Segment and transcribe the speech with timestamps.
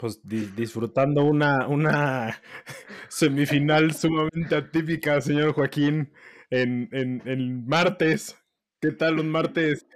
[0.00, 2.40] Pues disfrutando una, una
[3.10, 6.10] semifinal sumamente atípica, señor Joaquín,
[6.48, 8.38] en, en, martes.
[8.80, 9.86] ¿Qué tal un martes?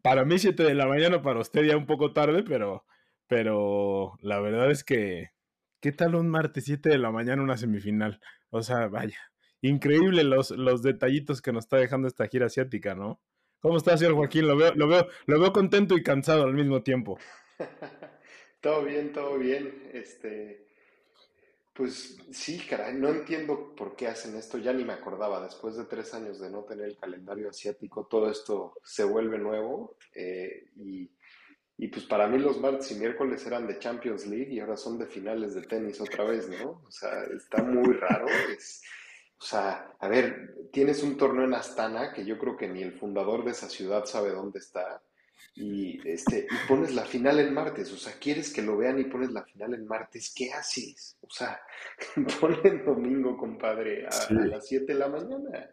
[0.00, 2.86] Para mí 7 de la mañana, para usted ya un poco tarde, pero,
[3.26, 5.32] pero la verdad es que,
[5.80, 8.22] ¿qué tal un martes 7 de la mañana una semifinal?
[8.48, 9.18] O sea, vaya,
[9.60, 13.20] increíble los, los detallitos que nos está dejando esta gira asiática, ¿no?
[13.60, 14.48] ¿Cómo está, señor Joaquín?
[14.48, 17.18] Lo veo, lo veo, lo veo contento y cansado al mismo tiempo.
[18.60, 19.90] todo bien, todo bien.
[19.92, 20.66] Este,
[21.72, 25.42] pues sí, caray, no entiendo por qué hacen esto, ya ni me acordaba.
[25.42, 29.96] Después de tres años de no tener el calendario asiático, todo esto se vuelve nuevo.
[30.14, 31.10] Eh, y,
[31.78, 34.98] y, pues para mí los martes y miércoles eran de Champions League y ahora son
[34.98, 36.82] de finales de tenis otra vez, ¿no?
[36.86, 38.26] O sea, está muy raro.
[38.54, 38.82] Es,
[39.40, 42.92] o sea, a ver, tienes un torneo en Astana que yo creo que ni el
[42.92, 45.02] fundador de esa ciudad sabe dónde está.
[45.54, 49.04] Y, este, y pones la final en martes, o sea, quieres que lo vean y
[49.04, 51.18] pones la final en martes, ¿qué haces?
[51.20, 51.60] O sea,
[52.40, 55.70] ponle el domingo, compadre, a, las 7 de la mañana.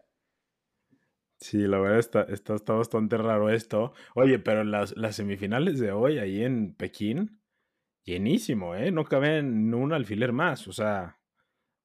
[1.40, 3.92] Sí, la verdad está, está, está, bastante raro esto.
[4.14, 7.40] Oye, pero las, las semifinales de hoy ahí en Pekín,
[8.02, 8.90] llenísimo, ¿eh?
[8.90, 11.18] No cabe en un alfiler más, o sea,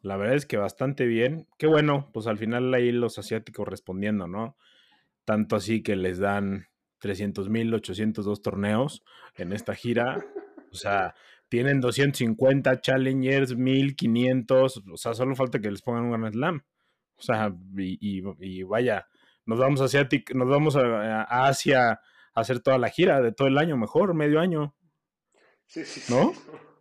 [0.03, 1.47] la verdad es que bastante bien.
[1.57, 4.57] Qué bueno, pues al final ahí los asiáticos respondiendo, ¿no?
[5.23, 6.67] Tanto así que les dan
[7.04, 9.04] 300 mil, 802 torneos
[9.36, 10.26] en esta gira.
[10.72, 11.14] O sea,
[11.50, 14.84] tienen 250 challengers, 1500.
[14.92, 16.64] O sea, solo falta que les pongan un Grand Slam.
[17.16, 19.08] O sea, y, vaya,
[19.46, 22.00] nos vamos a, Asiática, nos vamos a, a, Asia a
[22.34, 24.76] hacer toda la gira de todo el año, mejor, medio año.
[25.68, 26.34] Sí, sí, ¿No?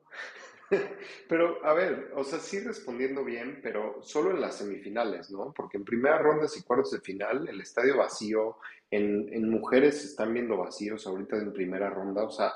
[1.29, 5.53] Pero, a ver, o sea, sí respondiendo bien, pero solo en las semifinales, ¿no?
[5.55, 8.57] Porque en primera ronda y cuartos de final, el estadio vacío,
[8.91, 12.53] en, mujeres se están viendo vacíos ahorita en primera ronda, o sea,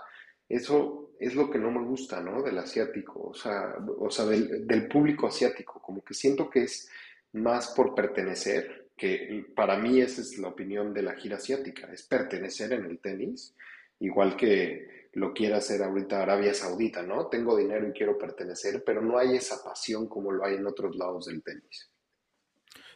[0.48, 2.42] eso es lo que no me gusta, ¿no?
[2.42, 6.88] Del asiático, o sea, o sea del, del público asiático, como que siento que es
[7.32, 12.02] más por pertenecer, que para mí esa es la opinión de la gira asiática, es
[12.02, 13.54] pertenecer en el tenis,
[14.00, 17.28] igual que lo quiere hacer ahorita Arabia Saudita, ¿no?
[17.28, 20.94] Tengo dinero y quiero pertenecer, pero no hay esa pasión como lo hay en otros
[20.94, 21.90] lados del tenis.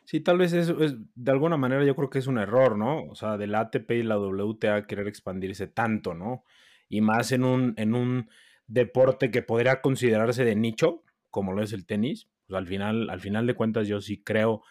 [0.05, 3.05] Sí, tal vez eso es, de alguna manera yo creo que es un error, ¿no?
[3.05, 6.45] O sea, del ATP y la WTA querer expandirse tanto, ¿no?
[6.91, 8.29] Y más en un, en un
[8.67, 12.29] deporte que podría considerarse de nicho, como lo es el tenis.
[12.47, 14.63] Pues al final, al final de cuentas, yo sí creo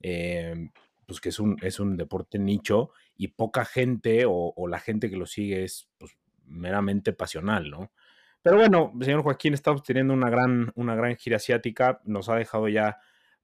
[0.00, 0.68] eh,
[1.06, 5.08] pues que es un, es un deporte nicho y poca gente o, o, la gente
[5.08, 6.18] que lo sigue es pues,
[6.48, 7.92] meramente pasional, ¿no?
[8.42, 12.68] Pero bueno, señor Joaquín, estamos teniendo una gran, una gran gira asiática, nos ha dejado
[12.68, 12.98] ya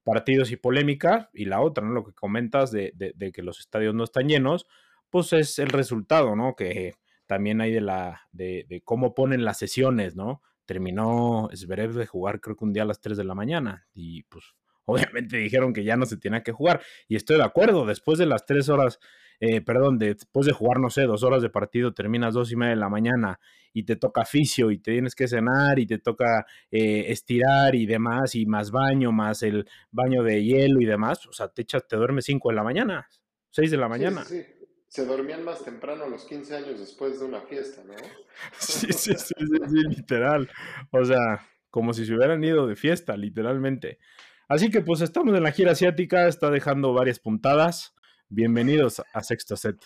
[0.05, 1.93] partidos y polémica, y la otra, ¿no?
[1.93, 4.67] Lo que comentas de, de, que los estadios no están llenos,
[5.11, 6.55] pues es el resultado, ¿no?
[6.55, 6.95] Que
[7.27, 10.43] también hay de la, de, de cómo ponen las sesiones, ¿no?
[10.67, 14.23] Terminó Zverev de jugar creo que un día a las 3 de la mañana, y
[14.25, 14.55] pues
[14.87, 18.27] obviamente dijeron que ya no se tenía que jugar, y estoy de acuerdo, después de
[18.27, 19.01] las 3 horas
[19.41, 22.71] eh, perdón, después de jugar, no sé, dos horas de partido, terminas dos y media
[22.71, 23.41] de la mañana
[23.73, 27.87] y te toca fisio y te tienes que cenar y te toca eh, estirar y
[27.87, 31.87] demás, y más baño, más el baño de hielo y demás, o sea, te echas,
[31.87, 33.09] te duermes cinco de la mañana,
[33.51, 34.25] seis de la mañana.
[34.25, 37.95] Sí, sí, Se dormían más temprano a los 15 años después de una fiesta, ¿no?
[38.59, 40.49] sí, sí, sí, sí, literal.
[40.93, 43.99] O sea, como si se hubieran ido de fiesta, literalmente.
[44.47, 47.95] Así que pues estamos en la gira asiática, está dejando varias puntadas.
[48.29, 49.77] Bienvenidos a Sexto Set.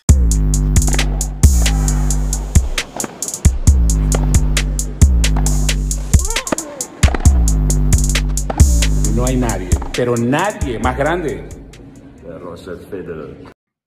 [9.15, 11.47] No hay nadie, pero nadie más grande.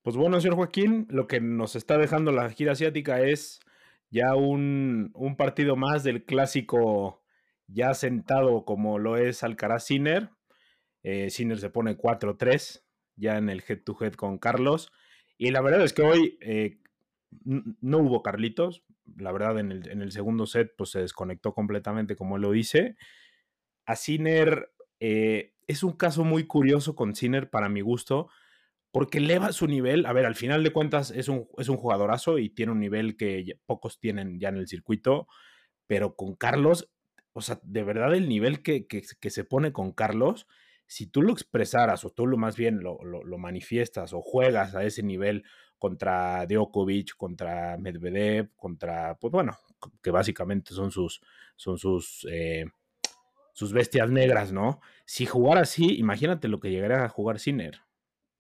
[0.03, 3.61] Pues bueno, señor Joaquín, lo que nos está dejando la gira asiática es
[4.09, 7.23] ya un, un partido más del clásico
[7.67, 10.31] ya sentado como lo es Alcaraz Sinner.
[11.03, 12.83] Eh, Sinner se pone 4-3
[13.17, 14.93] ya en el head to head con Carlos.
[15.37, 16.79] Y la verdad es que hoy eh,
[17.45, 18.85] no hubo Carlitos.
[19.17, 22.97] La verdad, en el, en el, segundo set, pues se desconectó completamente, como lo dice.
[23.85, 28.29] A Sinner eh, es un caso muy curioso con Sinner, para mi gusto,
[28.93, 30.07] porque eleva su nivel.
[30.07, 33.17] A ver, al final de cuentas, es un, es un jugadorazo y tiene un nivel
[33.17, 35.27] que pocos tienen ya en el circuito.
[35.87, 36.91] Pero con Carlos,
[37.33, 40.47] o sea, de verdad, el nivel que, que se pone con Carlos
[40.93, 42.99] si tú lo expresaras o tú lo más bien lo,
[43.39, 45.43] manifiestas o juegas a ese nivel
[45.79, 49.57] contra Djokovic, contra Medvedev, contra, pues bueno,
[50.03, 51.23] que básicamente son sus,
[51.57, 52.67] son sus, eh,
[53.55, 54.81] sus bestias negras, ¿no?
[55.07, 57.81] Si jugara así, imagínate lo que llegaría a jugar Sinner.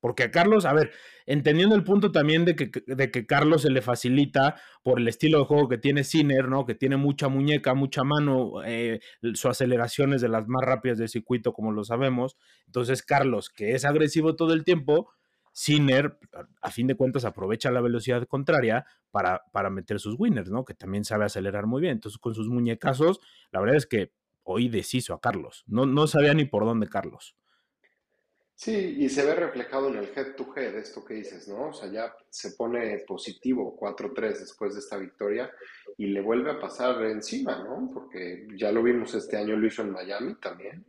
[0.03, 0.91] Porque a Carlos, a ver,
[1.27, 5.39] entendiendo el punto también de que, de que Carlos se le facilita por el estilo
[5.39, 6.67] de juego que tiene Sinner, ¿no?
[6.67, 8.99] Que tiene mucha muñeca, mucha mano, eh,
[9.35, 12.37] su aceleración es de las más rápidas del circuito, como lo sabemos.
[12.67, 15.13] Entonces, Carlos, que es agresivo todo el tiempo,
[15.53, 16.19] Sinner,
[16.61, 20.65] a fin de cuentas, aprovecha la velocidad contraria para, para meter sus winners, ¿no?
[20.65, 21.93] Que también sabe acelerar muy bien.
[21.93, 23.21] Entonces, con sus muñecazos,
[23.53, 24.11] la verdad es que
[24.43, 25.63] hoy deshizo a Carlos.
[25.69, 27.37] No, no sabía ni por dónde Carlos.
[28.55, 31.71] Sí, y se ve reflejado en el head to head, esto que dices, ¿no?
[31.71, 35.51] O sea, ya se pone positivo 4-3 después de esta victoria
[35.97, 37.91] y le vuelve a pasar encima, ¿no?
[37.93, 40.85] Porque ya lo vimos este año, lo hizo en Miami también.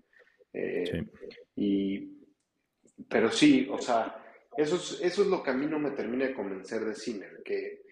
[0.52, 1.12] Eh, sí.
[1.56, 2.26] Y,
[3.10, 4.24] pero sí, o sea,
[4.56, 7.42] eso es, eso es lo que a mí no me termina de convencer de Sinner,
[7.44, 7.83] que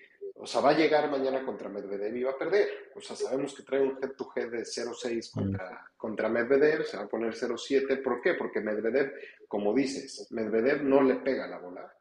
[0.43, 2.67] o sea, va a llegar mañana contra Medvedev y va a perder.
[2.95, 5.39] O sea, sabemos que trae un head-to-head de 0-6 mm.
[5.39, 8.01] contra, contra Medvedev, se va a poner 0-7.
[8.01, 8.33] ¿Por qué?
[8.33, 9.13] Porque Medvedev,
[9.47, 11.95] como dices, Medvedev no le pega la bola.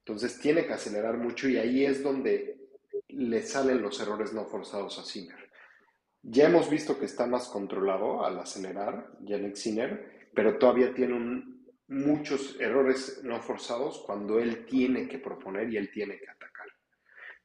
[0.00, 2.68] Entonces tiene que acelerar mucho y ahí es donde
[3.08, 5.50] le salen los errores no forzados a Sinner.
[6.22, 11.44] Ya hemos visto que está más controlado al acelerar, Yannick Sinner, pero todavía tiene
[11.88, 16.49] muchos errores no forzados cuando él tiene que proponer y él tiene que atacar.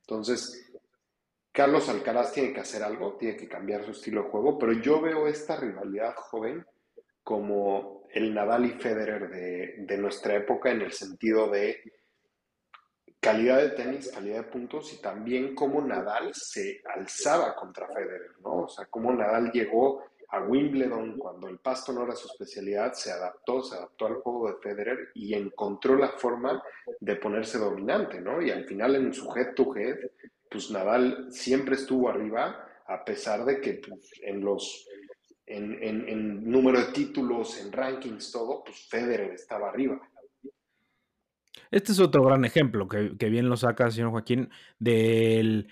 [0.07, 0.72] Entonces,
[1.52, 5.02] Carlos Alcaraz tiene que hacer algo, tiene que cambiar su estilo de juego, pero yo
[5.02, 6.66] veo esta rivalidad joven
[7.24, 11.81] como el Nadal y Federer de, nuestra época en el sentido de
[13.19, 18.66] calidad de tenis, calidad de puntos y también cómo Nadal se alzaba contra Federer, ¿no?
[18.66, 23.12] O sea, cómo Nadal llegó a Wimbledon cuando el pasto no era su especialidad, se
[23.12, 26.62] adaptó, se adaptó al juego de Federer y encontró la forma
[27.00, 28.42] de ponerse dominante, ¿no?
[28.42, 29.98] Y al final en su head to head,
[30.50, 34.88] pues Nadal siempre estuvo arriba, a pesar de que pues, en los
[35.48, 40.01] en, en, número de títulos, en rankings, todo, pues Federer estaba arriba.
[41.69, 44.50] Este es otro gran ejemplo que, que bien lo saca, señor Joaquín,
[44.80, 45.68] del,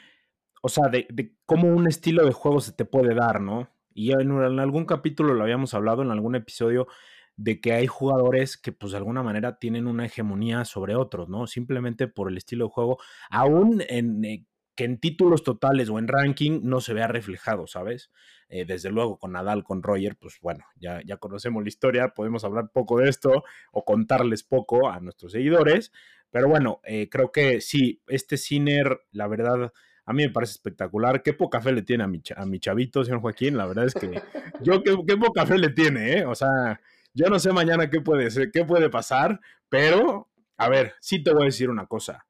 [0.66, 3.70] o sea, de, cómo un estilo de juego se te puede dar, ¿no?
[3.94, 6.88] Y en, algún capítulo lo habíamos hablado, en algún episodio,
[7.36, 11.48] de que hay jugadores que pues de alguna manera tienen una hegemonía sobre otros, ¿no?
[11.48, 13.00] Simplemente por el estilo de juego,
[13.30, 14.46] aún en, eh,
[14.76, 18.12] que en títulos totales o en ranking no se vea reflejado, ¿sabes?
[18.50, 22.44] Eh, desde luego con Nadal, con Roger, pues bueno, ya, ya conocemos la historia, podemos
[22.44, 25.92] hablar poco de esto o contarles poco a nuestros seguidores,
[26.30, 29.72] pero bueno, eh, creo que sí, este Ciner, la verdad
[30.06, 31.24] a mí me parece espectacular.
[31.24, 33.58] Qué poca fe le tiene a mi, a mi chavito, señor Joaquín.
[33.58, 34.22] La verdad es que
[34.62, 36.26] yo qué, qué, poca fe le tiene, ¿eh?
[36.26, 36.80] O sea,
[37.14, 39.40] yo no sé mañana qué puede ser, qué puede pasar,
[39.70, 42.26] pero a ver, sí te voy a decir una cosa.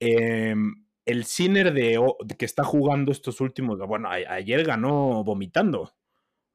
[0.00, 1.98] Em, el Sinner de,
[2.38, 5.94] que está jugando estos últimos, bueno, ayer ganó vomitando.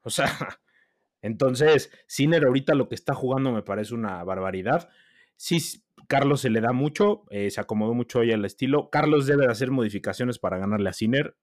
[0.02, 0.26] O sea,
[1.22, 4.88] entonces, Sinner ahorita lo que está jugando me parece una barbaridad.
[5.36, 5.60] Sí,
[6.08, 8.88] Carlos se le da mucho, eh, se acomodó mucho hoy al estilo.
[8.90, 11.36] Carlos debe de hacer modificaciones para ganarle a Sinner.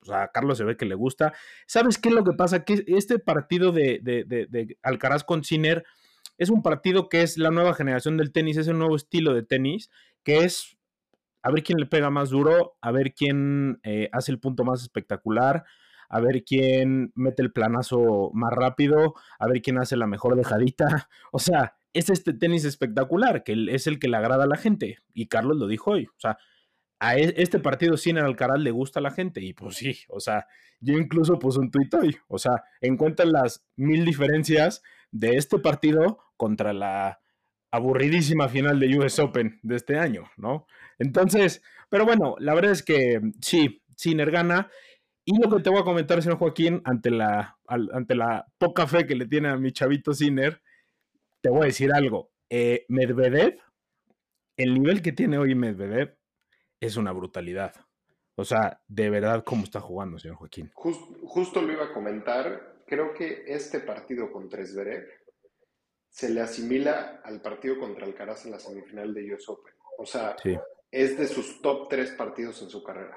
[0.00, 1.32] O sea, a Carlos se ve que le gusta.
[1.66, 2.64] ¿Sabes qué es lo que pasa?
[2.64, 5.84] Que este partido de, Alcaraz con Sinner
[6.38, 9.42] es un partido que es la nueva generación del tenis, es el nuevo estilo de
[9.42, 9.90] tenis,
[10.22, 10.78] que es
[11.42, 14.82] a ver quién le pega más duro, a ver quién eh, hace el punto más
[14.82, 15.64] espectacular,
[16.08, 21.08] a ver quién mete el planazo más rápido, a ver quién hace la mejor dejadita.
[21.32, 24.98] O sea, es este tenis espectacular, que es el que le agrada a la gente.
[25.14, 26.06] Y Carlos lo dijo hoy.
[26.06, 26.38] O sea,
[26.98, 29.40] a e, este partido sin el Alcaraz le gusta a la gente.
[29.42, 30.46] Y pues sí, o sea,
[30.80, 32.16] yo incluso puse un tuit hoy.
[32.28, 37.20] O sea, encuentran las mil diferencias de este partido contra la
[37.70, 40.66] aburridísima final de US Open de este año, ¿no?
[40.98, 44.70] Entonces, pero bueno, la verdad es que sí, Sinner gana.
[45.24, 49.06] Y lo que te voy a comentar, señor Joaquín, ante la, ante la poca fe
[49.06, 50.60] que le tiene a mi chavito Sinner,
[51.42, 52.32] te voy a decir algo.
[52.48, 53.58] Eh, Medvedev,
[54.56, 56.16] el nivel que tiene hoy Medvedev
[56.80, 57.74] es una brutalidad.
[58.36, 60.70] O sea, de verdad, ¿cómo está jugando, señor Joaquín?
[60.74, 62.82] justo lo iba a comentar.
[62.86, 65.06] Creo que este partido contra Zverev
[66.08, 69.74] se le asimila al partido contra Alcaraz en la semifinal de US Open.
[69.98, 70.36] O sea,
[70.90, 73.16] es de sus top tres partidos en su carrera.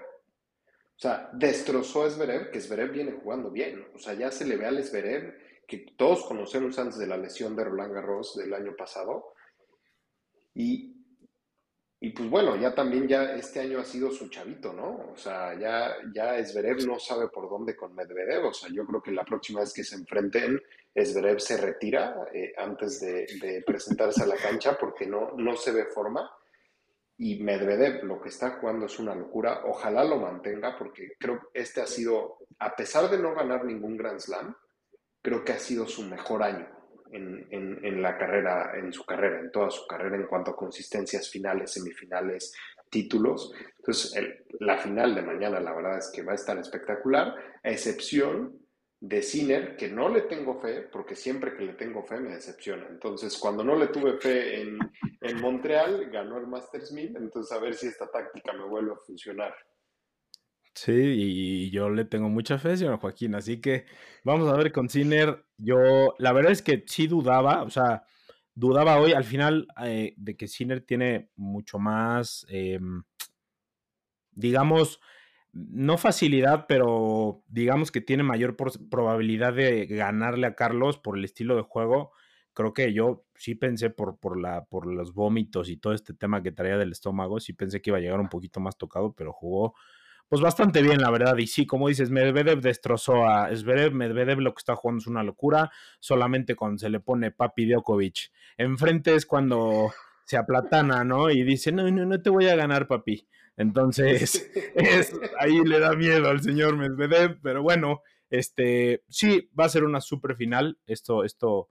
[0.96, 3.86] O sea, destrozó a Zverev, que Zverev viene jugando bien.
[3.94, 5.36] O sea, ya se le ve al Zverev
[5.68, 9.34] que todos conocemos antes de la lesión de Roland Garros del año pasado.
[10.54, 10.96] Y,
[12.00, 15.12] y pues bueno, ya también ya este año ha sido su chavito, ¿no?
[15.14, 18.46] O sea, ya, ya Esverev no sabe por dónde con Medvedev.
[18.46, 20.62] O sea, yo creo que la próxima vez que se enfrenten,
[20.94, 25.86] Esverev se retira eh, antes de, presentarse a la cancha porque no, no se ve
[25.86, 26.32] forma.
[27.18, 29.62] Y Medvedev lo que está jugando es una locura.
[29.66, 33.98] Ojalá lo mantenga porque creo que este ha sido, a pesar de no ganar ningún
[33.98, 34.56] Grand Slam,
[35.26, 36.68] creo que ha sido su mejor año.
[37.12, 41.72] en, la carrera, en su carrera, en toda su carrera en cuanto a consistencias finales,
[41.72, 42.54] semifinales,
[42.92, 43.52] títulos.
[43.78, 44.14] Entonces,
[44.60, 48.60] la final de mañana, la verdad es que va a estar espectacular, a excepción
[49.00, 52.86] de Sinner, que no le tengo fe, porque siempre que le tengo fe me decepciona.
[52.90, 54.78] Entonces, cuando no le tuve fe en,
[55.22, 59.06] en Montreal, ganó el Masters 1000, entonces a ver si esta táctica me vuelve a
[59.06, 59.56] funcionar.
[60.76, 63.86] Sí, y yo le tengo mucha fe, señor Joaquín, así que
[64.26, 65.46] vamos a ver con Sinner.
[65.58, 68.04] Yo, la verdad es que sí dudaba, o sea,
[68.54, 73.04] dudaba hoy al final eh, de que Sinner tiene mucho más, em,
[74.32, 75.00] digamos,
[75.54, 81.56] no facilidad, pero digamos que tiene mayor probabilidad de ganarle a Carlos por el estilo
[81.56, 82.12] de juego.
[82.54, 86.44] Creo que yo sí pensé por, por, la, por los vómitos y todo este tema
[86.44, 89.32] que traía del estómago, sí pensé que iba a llegar un poquito más tocado, pero
[89.34, 89.76] jugó
[90.28, 91.38] pues bastante bien, la verdad.
[91.38, 93.94] Y sí, como dices, Medvedev destrozó a Zverev.
[93.94, 95.72] Medvedev lo que está jugando es una locura.
[96.00, 99.94] Solamente cuando se le pone Papi Djokovic enfrente es cuando
[100.26, 101.30] se aplatana, ¿no?
[101.30, 103.28] Y dice, no, no, no te voy a ganar, papi.
[103.58, 107.40] Entonces, es, ahí le da miedo al señor Medvedev.
[107.42, 110.80] Pero bueno, este, sí, va a ser una super final.
[110.88, 111.70] Esto, esto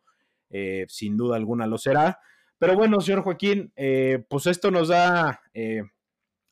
[0.51, 2.21] eh, sin duda alguna lo será.
[2.59, 5.83] Pero bueno, señor Joaquín, eh, pues esto nos da, eh,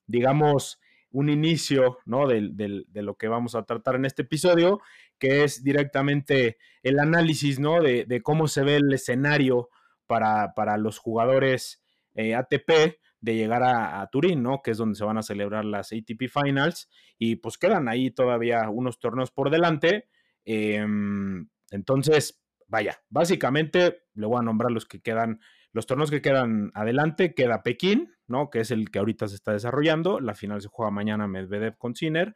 [0.07, 0.81] digamos,
[1.13, 2.27] un inicio ¿no?
[2.27, 4.81] de, lo que vamos a tratar en este episodio,
[5.19, 7.81] que es directamente el análisis ¿no?
[7.81, 9.69] de, cómo se ve el escenario
[10.07, 11.83] para, para los jugadores
[12.15, 14.63] eh, ATP de llegar a, Turín, ¿no?
[14.63, 18.69] que es donde se van a celebrar las ATP Finals, y pues quedan ahí todavía
[18.69, 20.09] unos torneos por delante.
[20.45, 25.41] Em, entonces, vaya, básicamente le voy a nombrar los que quedan
[25.73, 28.51] los torneos que quedan adelante, queda Pekín, ¿no?
[28.51, 30.21] Que es el que ahorita se está desarrollando.
[30.21, 32.35] La final se juega mañana Medvedev con Sinner.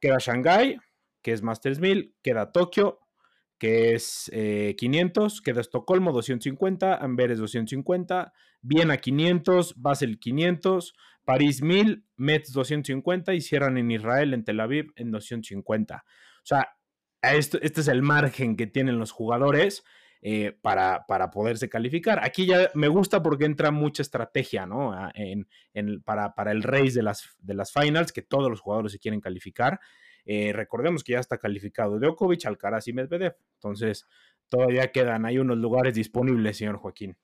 [0.00, 0.78] Queda Shanghai,
[1.22, 2.16] que es Masters 1000.
[2.20, 2.98] Queda Tokio,
[3.58, 4.30] que es
[4.76, 5.38] 500.
[5.38, 6.96] Eh, queda Estocolmo, 250.
[6.96, 8.32] Amberes, 250.
[8.60, 9.74] Viena, 500.
[9.76, 10.94] Basel, 500.
[11.24, 12.04] París, 1000.
[12.16, 13.34] Metz, 250.
[13.34, 16.04] Y cierran en Israel, en Tel Aviv, en 250.
[16.04, 16.76] O sea,
[17.22, 19.84] este es el margen que tienen los jugadores
[20.26, 22.24] eh, para, para, poderse calificar.
[22.24, 24.96] Aquí ya me gusta porque entra mucha estrategia, ¿no?
[25.14, 25.46] En,
[26.02, 29.20] para, para, el race de las, de las finals, que todos los jugadores se quieren
[29.20, 29.78] calificar.
[30.24, 33.36] Eh, recordemos que ya está calificado Djokovic, Alcaraz y Medvedev.
[33.56, 34.06] Entonces,
[34.48, 37.18] todavía quedan hay unos lugares disponibles, señor Joaquín.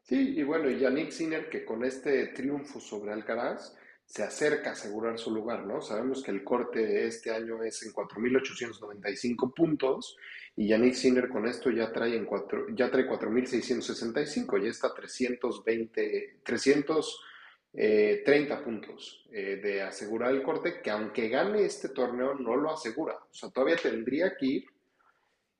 [0.00, 3.76] Sí, y bueno, y Yannick Sinner, que con este triunfo sobre Alcaraz,
[4.12, 5.80] se acerca a asegurar su lugar, ¿no?
[5.80, 10.18] Sabemos que el corte de este año es en 4.895 puntos
[10.54, 16.40] y Yannick Sinner con esto ya trae, en cuatro, ya trae 4.665, ya está 320,
[16.44, 23.14] 330 puntos eh, de asegurar el corte, que aunque gane este torneo no lo asegura.
[23.14, 24.66] O sea, todavía tendría que ir,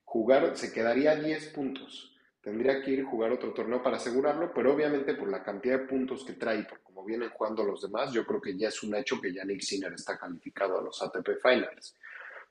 [0.03, 2.12] jugar, se quedaría 10 puntos.
[2.43, 6.25] Tendría que ir jugar otro torneo para asegurarlo, pero obviamente por la cantidad de puntos
[6.25, 9.21] que trae, por cómo vienen jugando los demás, yo creo que ya es un hecho
[9.21, 11.95] que Yannick Sinner está calificado a los ATP Finals.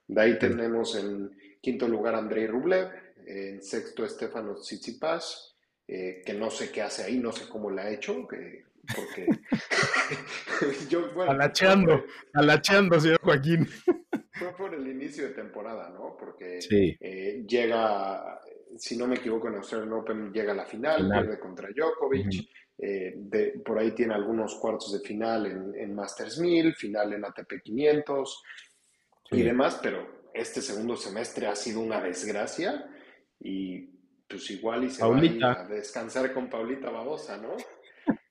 [0.08, 1.30] De ahí tenemos en
[1.60, 2.90] quinto lugar Andrei Rublev,
[3.26, 5.56] en sexto Estefano Tsitsipas,
[5.86, 8.64] eh, que no sé qué hace ahí, no sé cómo lo ha hecho, porque
[10.88, 13.68] yo, bueno, alacheando, alacheando, señor Joaquín.
[14.32, 16.16] Fue por el inicio de temporada, ¿no?
[16.18, 16.58] Porque
[17.00, 18.40] eh, llega,
[18.76, 22.48] si no me equivoco, en Australian Open llega a la final, pierde contra Djokovic.
[22.78, 27.24] Eh, de, por ahí tiene algunos cuartos de final en, en Masters 1000, final en
[27.24, 28.42] ATP 500
[29.30, 32.90] y demás, pero este segundo semestre ha sido una desgracia
[33.38, 33.88] y
[34.28, 35.16] pues igual y se va
[35.52, 37.56] a, descansar con Paulita Babosa, ¿no?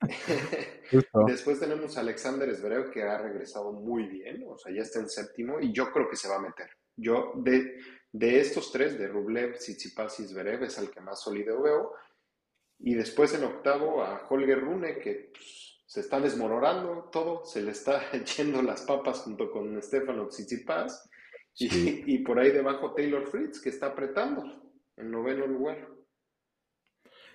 [1.26, 5.08] Después tenemos a Alexander Zverev que ha regresado muy bien, o sea, ya está en
[5.08, 6.68] séptimo y yo creo que se va a meter.
[6.96, 7.78] Yo de,
[8.12, 11.94] de estos tres, de Rublev, Tsitsipas y Zverev, es el que más sólido veo.
[12.78, 17.70] Y después en octavo a Holger Rune, que pues, se está desmoronando todo, se le
[17.70, 21.08] está echando las papas junto con Stefano Tsitsipas.
[21.54, 24.42] Y, por ahí debajo Taylor Fritz, que está apretando
[24.96, 25.86] en noveno lugar.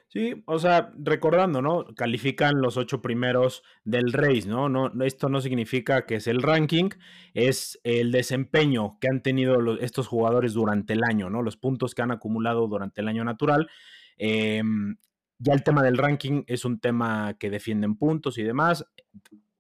[0.10, 1.86] Sí, o sea, recordando, ¿no?
[1.96, 4.70] Califican los ocho primeros del race, ¿no?
[4.70, 6.90] no esto no significa que es el ranking,
[7.34, 11.42] es el desempeño que han tenido estos jugadores durante el año, ¿no?
[11.42, 13.70] Los puntos que han acumulado durante el año natural.
[14.18, 14.96] Em,
[15.40, 18.86] ya el tema del ranking es un tema que defienden puntos y demás.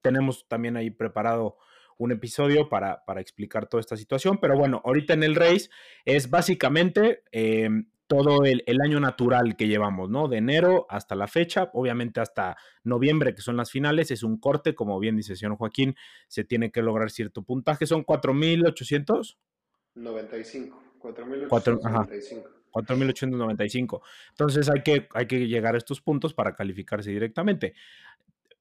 [0.01, 1.57] Tenemos también ahí preparado
[1.97, 5.69] un episodio para, explicar toda esta situación, pero bueno, ahorita en el race
[6.05, 10.27] es básicamente em, todo el, año natural que llevamos, ¿no?
[10.27, 14.73] De enero hasta la fecha, obviamente hasta noviembre, que son las finales, es un corte,
[14.73, 15.95] como bien dice el señor Joaquín,
[16.27, 19.37] se tiene que lograr cierto puntaje, son 4.800.
[19.95, 20.83] 95.
[20.99, 22.57] 4.895.
[22.71, 24.01] 4.895.
[24.29, 27.73] Entonces hay que, hay que llegar a estos puntos para calificarse directamente.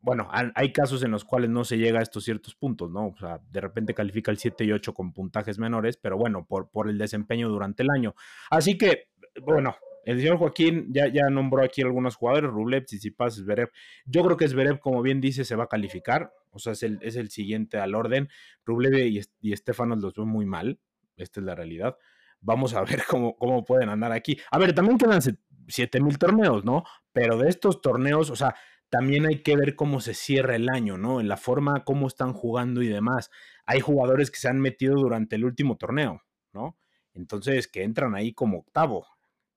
[0.00, 3.08] Bueno, hay casos en los cuales no se llega a estos ciertos puntos, ¿no?
[3.08, 6.70] O sea, de repente califica el 7 y 8 con puntajes menores, pero bueno, por,
[6.70, 8.14] por el desempeño durante el año.
[8.48, 9.08] Así que,
[9.42, 13.70] bueno, el señor Joaquín ya, ya nombró aquí algunos jugadores, Rublev, Tsitsipas, Zverev.
[14.04, 16.32] Yo creo que Zverev, como bien dice, se va a calificar.
[16.50, 18.28] O sea, es el, es el siguiente al orden.
[18.64, 20.78] Rublev y, y Estefanos los veo muy mal.
[21.16, 21.96] Esta es la realidad.
[22.40, 24.38] Vamos a ver cómo, cómo pueden andar aquí.
[24.50, 26.84] A ver, también quedan 7000 torneos, ¿no?
[27.12, 28.54] Pero de estos torneos, o sea,
[28.88, 31.20] también hay que ver cómo se cierra el año, ¿no?
[31.20, 33.30] En la forma, cómo están jugando y demás.
[33.64, 36.78] Hay jugadores que se han metido durante el último torneo, ¿no?
[37.12, 39.06] Entonces, que entran ahí como octavo.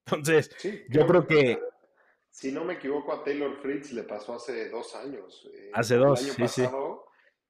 [0.05, 0.49] Entonces,
[0.89, 1.59] yo creo que...
[2.31, 5.49] Si no me equivoco, a Taylor Fritz le pasó hace dos años.
[5.53, 6.63] Eh, hace dos, sí, sí.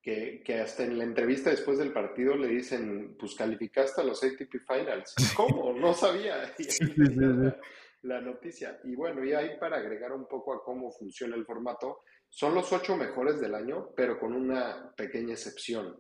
[0.01, 4.23] Que, que, hasta en la entrevista después del partido le dicen, pues calificaste a los
[4.23, 5.13] ATP Finals.
[5.35, 5.73] ¿Cómo?
[5.73, 6.55] No sabía.
[8.03, 8.79] la, noticia.
[8.85, 12.71] Y bueno, y ahí para agregar un poco a cómo funciona el formato, son los
[12.71, 15.99] ocho mejores del año, pero con una pequeña excepción.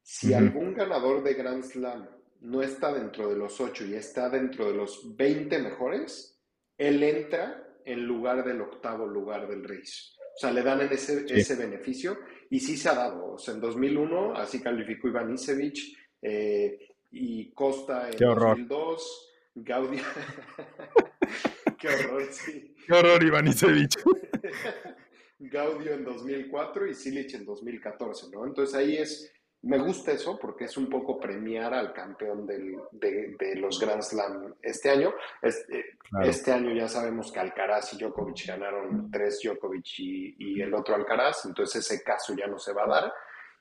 [0.00, 4.66] Si algún ganador de Grand Slam no está dentro de los 8 y está dentro
[4.66, 6.40] de los 20 mejores,
[6.76, 10.12] él entra en lugar del octavo lugar del race.
[10.34, 12.18] O sea, le dan ese, ese beneficio
[12.50, 13.34] y sí se ha dado.
[13.34, 16.78] O sea, en 2001 así calificó Iván Isevich eh,
[17.10, 20.02] y Costa en 2002, Gaudia.
[21.78, 22.74] Qué horror, sí.
[22.86, 23.98] Qué horror, Iván Isevich.
[25.38, 28.46] Gaudio en 2004 y Silich en 2014, ¿no?
[28.46, 33.54] Entonces ahí es me gusta eso porque es un poco premiar al campeón del, de,
[33.56, 35.14] los Grand Slam este año.
[35.40, 40.74] Este, este, año ya sabemos que Alcaraz y Djokovic ganaron tres Djokovic y, y, el
[40.74, 43.12] otro Alcaraz, entonces ese caso ya no se va a dar.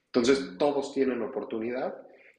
[0.07, 1.95] Entonces todos tienen oportunidad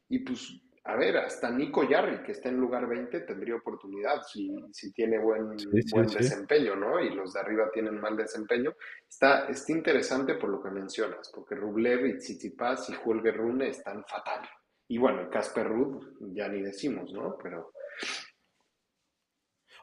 [0.08, 4.52] y pues a ver, hasta Nico Yarri, que está en lugar 20, tendría oportunidad si,
[4.72, 5.56] si tiene buen,
[5.92, 7.00] buen desempeño, ¿no?
[7.00, 8.74] Y los de arriba tienen mal desempeño.
[9.08, 14.04] Está, está interesante por lo que mencionas, porque Rublev y Tsitsipas y Holger Rune están
[14.04, 14.48] fatal.
[14.88, 17.36] Y bueno, Casper Ruud ya ni decimos, ¿no?
[17.40, 17.72] Pero...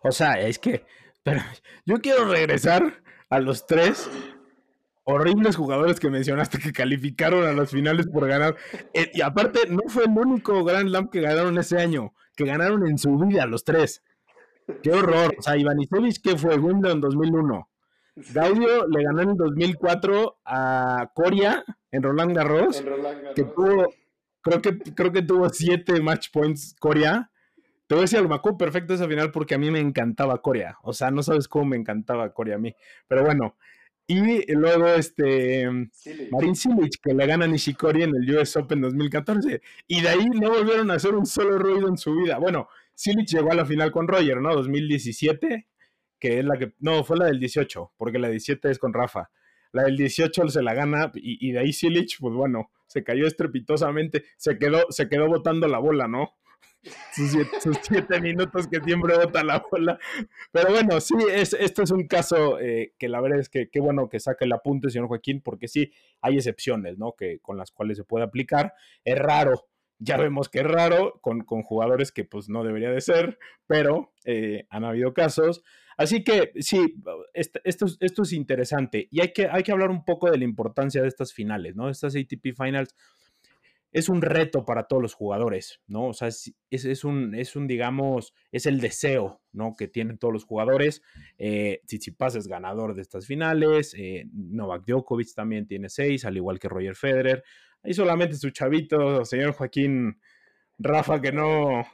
[0.03, 0.85] O sea, es que,
[1.23, 1.39] pero
[1.85, 4.09] yo quiero regresar a los tres
[5.09, 8.55] horribles jugadores que mencionaste que calificaron a las finales por ganar.
[8.93, 12.87] Eh, y aparte, no fue el único Grand Slam que ganaron ese año, que ganaron
[12.87, 14.03] en su vida los tres.
[14.83, 15.35] Qué horror.
[15.37, 17.69] O sea, Ivanisevic, que fue segundo en 2001.
[18.33, 22.83] Gaudio le ganó en 2004 a Coria en Roland Garros,
[23.35, 23.93] que tuvo,
[24.41, 27.31] creo que, creo que tuvo siete match points Coria.
[27.87, 30.77] Te voy a decir, me acuerdo perfecto esa final porque a mí me encantaba Coria.
[30.83, 32.75] O sea, no sabes cómo me encantaba Coria a mí.
[33.07, 33.55] Pero bueno,
[34.11, 35.69] y luego este
[36.31, 39.61] Marin Cilic, que le gana a Nishikori en el US Open 2014.
[39.87, 42.39] Y de ahí no volvieron a hacer un solo ruido en su vida.
[42.39, 44.55] Bueno, Cilic llegó a la final con Roger, ¿no?
[44.55, 45.67] 2017,
[46.19, 46.73] que es la que...
[46.79, 49.29] No, fue la del 18, porque la 17 es con Rafa.
[49.73, 53.27] La del 18 se la gana y, y de ahí Cilic, pues bueno, se cayó
[53.27, 56.33] estrepitosamente, se quedó, se quedó botando la bola, ¿no?
[57.13, 59.99] Sus siete, minutos que siempre bota la bola.
[60.51, 63.79] Pero bueno, sí, es, esto es un caso eh, que la verdad es que qué
[63.79, 67.13] bueno que saque el apunte, señor Joaquín, porque sí, hay excepciones, ¿no?
[67.17, 68.73] Que, con las cuales se puede aplicar.
[69.03, 69.67] Es raro,
[69.99, 73.37] ya vemos que es raro, con, con jugadores que pues no debería de ser,
[73.67, 75.63] pero eh, han habido casos.
[75.97, 76.95] Así que sí,
[77.33, 77.59] esto,
[77.99, 81.09] esto, es interesante y hay que, hay que hablar un poco de la importancia de
[81.09, 81.89] estas finales, ¿no?
[81.89, 82.95] Estas ATP Finals
[83.91, 86.07] es un reto para todos los jugadores, ¿no?
[86.07, 89.75] O sea, es, es, un, es un, digamos, es el deseo, ¿no?
[89.75, 91.01] Que tienen todos los jugadores.
[91.37, 96.59] Eh, Tsitsipas es ganador de estas finales, eh, Novak Djokovic también tiene seis, al igual
[96.59, 97.43] que Roger Federer.
[97.81, 100.19] Ahí solamente su chavito, señor Joaquín
[100.77, 101.85] Rafa, que no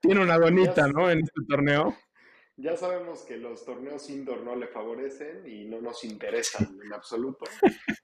[0.00, 1.10] tiene una bonita, ¿no?
[1.10, 1.94] En este torneo.
[2.62, 7.46] Ya sabemos que los torneos indoor no le favorecen y no nos interesan en absoluto.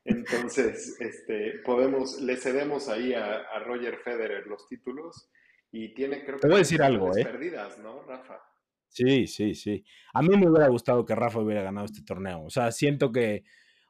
[0.04, 5.28] Entonces, este, podemos, le cedemos ahí a, Roger Federer los títulos
[5.70, 6.40] y tiene, creo que.
[6.40, 7.24] Te voy a decir algo, ¿eh?
[7.24, 8.40] Perdidas, ¿no, Rafa?
[8.88, 9.84] Sí, sí, sí.
[10.14, 12.42] A mí me hubiera gustado que Rafa hubiera ganado este torneo.
[12.44, 13.44] O sea, siento que,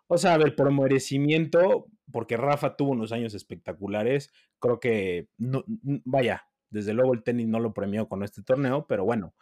[0.09, 5.64] o sea, a ver, por merecimiento, porque Rafa tuvo unos años espectaculares, creo que, no,
[6.05, 9.35] vaya, desde luego el tenis no lo premió con este torneo, pero bueno,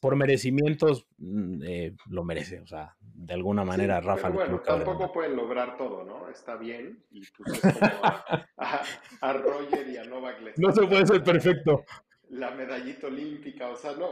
[0.00, 4.28] por merecimientos mm, eh, lo merece, o sea, de alguna manera Rafa.
[4.28, 6.28] Pero bueno, tampoco pueden lograr todo, ¿no?
[6.28, 11.22] Está bien y pues es como a, Roger y a Novak No se puede ser
[11.22, 11.84] perfecto.
[12.30, 14.08] La medallita olímpica, o sea, no,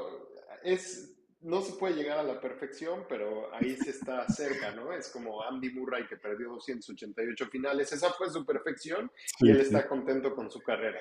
[0.63, 4.93] es no se puede llegar a la perfección, pero ahí se está cerca, ¿no?
[4.93, 9.89] Es como Andy Murray que perdió 288 finales, esa fue su perfección y él está
[9.89, 11.01] contento con su carrera.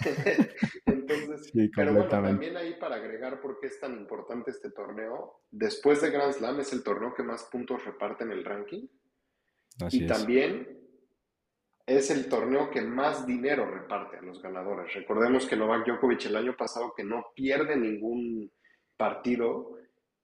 [0.86, 6.00] Entonces, pero bueno, también ahí para agregar por qué es tan importante este torneo, después
[6.00, 8.86] de Grand Slam es el torneo que más puntos reparte en el ranking.
[9.90, 10.80] y también
[11.86, 14.94] es el torneo que más dinero reparte a los ganadores.
[14.94, 18.50] Recordemos que Novak Djokovic el año pasado que no pierde ningún
[18.96, 19.74] partido,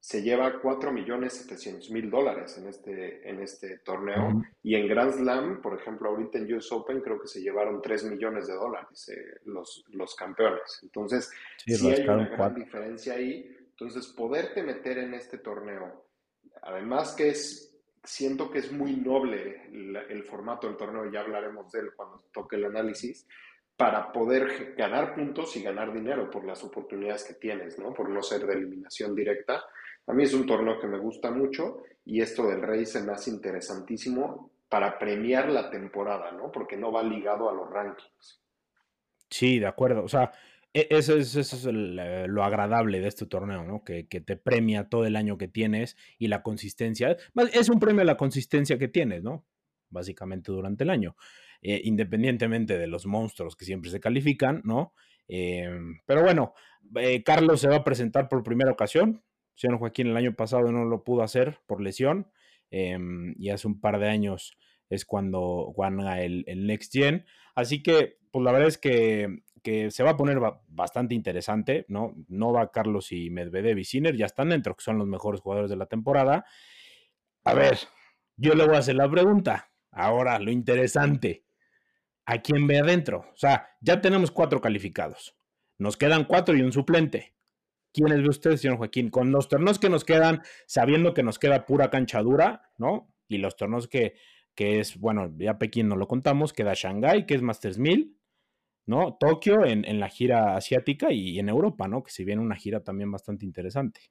[0.01, 4.43] se lleva 4.700.000 dólares en este, en este torneo.
[4.63, 8.05] Y en Grand Slam, por ejemplo, ahorita en US Open, creo que se llevaron 3
[8.05, 10.81] millones de dólares eh, los, los campeones.
[10.83, 13.55] Entonces, sí, hay una gran diferencia ahí.
[13.71, 16.07] Entonces, poderte meter en este torneo,
[16.63, 19.69] además que es, siento que es muy noble
[20.09, 23.27] el formato del torneo, ya hablaremos de él cuando toque el análisis,
[23.81, 27.95] para poder ganar puntos y ganar dinero por las oportunidades que tienes, ¿no?
[27.95, 29.65] Por no ser de eliminación directa.
[30.07, 33.13] A mí es un torneo que me gusta mucho y esto del Rey se me
[33.13, 36.53] hace interesantísimo para premiar la temporada, ¿no?
[36.53, 38.43] Porque no va ligado a los rankings.
[39.31, 40.05] Sí, de acuerdo.
[40.05, 40.31] O sea,
[40.75, 43.83] e, eso es, eh, lo agradable de este torneo, ¿no?
[43.83, 47.17] Que, que, te premia todo el año que tienes y la consistencia.
[47.55, 49.47] Es un premio a la consistencia que tienes, ¿no?
[49.89, 51.17] Básicamente durante el año.
[51.63, 54.95] Eh, independientemente de los monstruos que siempre se califican, ¿no?
[55.29, 56.55] Em, pero bueno,
[56.97, 59.23] eh, Carlos se va a presentar por primera ocasión.
[59.55, 62.31] Señor Joaquín el año pasado no lo pudo hacer por lesión
[62.71, 64.57] em, y hace un par de años
[64.89, 67.27] es cuando gana el, Next Gen.
[67.55, 72.15] Así que, pues la verdad es que, que se va a poner bastante interesante, ¿no?
[72.29, 75.77] Nova, Carlos y Medvedev y Sinner ya están dentro, que son los mejores jugadores de
[75.77, 76.47] la temporada.
[77.45, 77.79] A ver,
[78.37, 79.71] yo le voy a hacer la pregunta.
[79.91, 81.45] Ahora, lo interesante
[82.31, 83.27] a quién ve adentro.
[83.33, 85.37] O sea, ya tenemos cuatro calificados.
[85.79, 87.35] Nos quedan cuatro y un suplente.
[87.93, 89.11] ¿Quiénes ve usted, señor Joaquín?
[89.11, 93.13] Con los torneos que nos quedan, sabiendo que nos queda pura cancha dura, ¿no?
[93.27, 94.15] Y los torneos que,
[94.55, 98.17] que es, bueno, ya Pekín no lo contamos, queda Shanghai, que es Masters 1000,
[98.87, 99.17] ¿no?
[99.19, 102.05] Tokio en, en, la gira asiática y en Europa, ¿no?
[102.05, 104.03] Que si viene una gira también bastante interesante.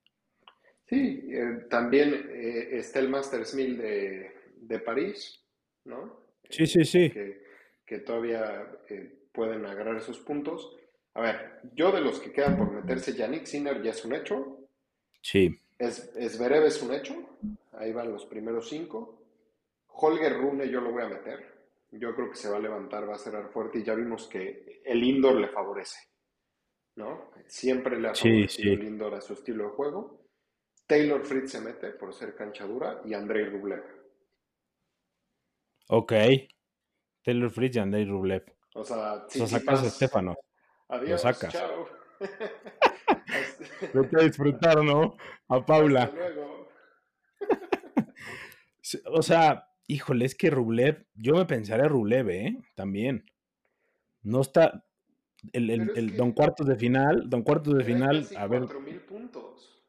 [0.88, 5.42] Sí, eh, también eh, está el Masters 1000 de, de París,
[5.86, 6.28] ¿no?
[6.50, 7.49] Sí, sí, sí que
[7.97, 10.78] todavía eh, pueden agarrar esos puntos.
[11.15, 14.67] A ver, yo de los que quedan por meterse, Yannick Sinner ya es un hecho.
[15.21, 15.60] Sí.
[15.80, 17.15] Es, Esberev es un hecho.
[17.73, 19.23] Ahí van los primeros cinco.
[19.88, 21.58] Holger Rune yo lo voy a meter.
[21.91, 24.82] Yo creo que se va a levantar, va a cerrar fuerte y ya vimos que
[24.86, 25.99] el indoor le favorece.
[26.95, 27.32] ¿No?
[27.47, 30.19] Siempre le ha favorecido el indoor a su estilo de juego.
[30.86, 33.84] Taylor Fritz se mete por ser cancha dura y Andrei Rublev.
[35.88, 36.13] Ok.
[37.30, 38.44] Taylor Fritz y Andrei Rublev.
[38.74, 40.36] O sea, si sacas a Estefano.
[40.88, 41.54] Adiós, lo sacas.
[41.54, 41.88] chao.
[43.94, 45.15] Vete a disfrutar, ¿no?
[45.48, 46.06] A Paula.
[46.06, 46.70] Hasta luego.
[49.13, 52.58] o sea, híjole, es que Rublev, yo me pensaría Rublev, ¿eh?
[52.74, 53.30] También.
[54.24, 54.84] No está.
[55.54, 58.63] El, el, el don cuartos de final, don cuartos de final, a ver.
[58.80, 59.84] mil puntos.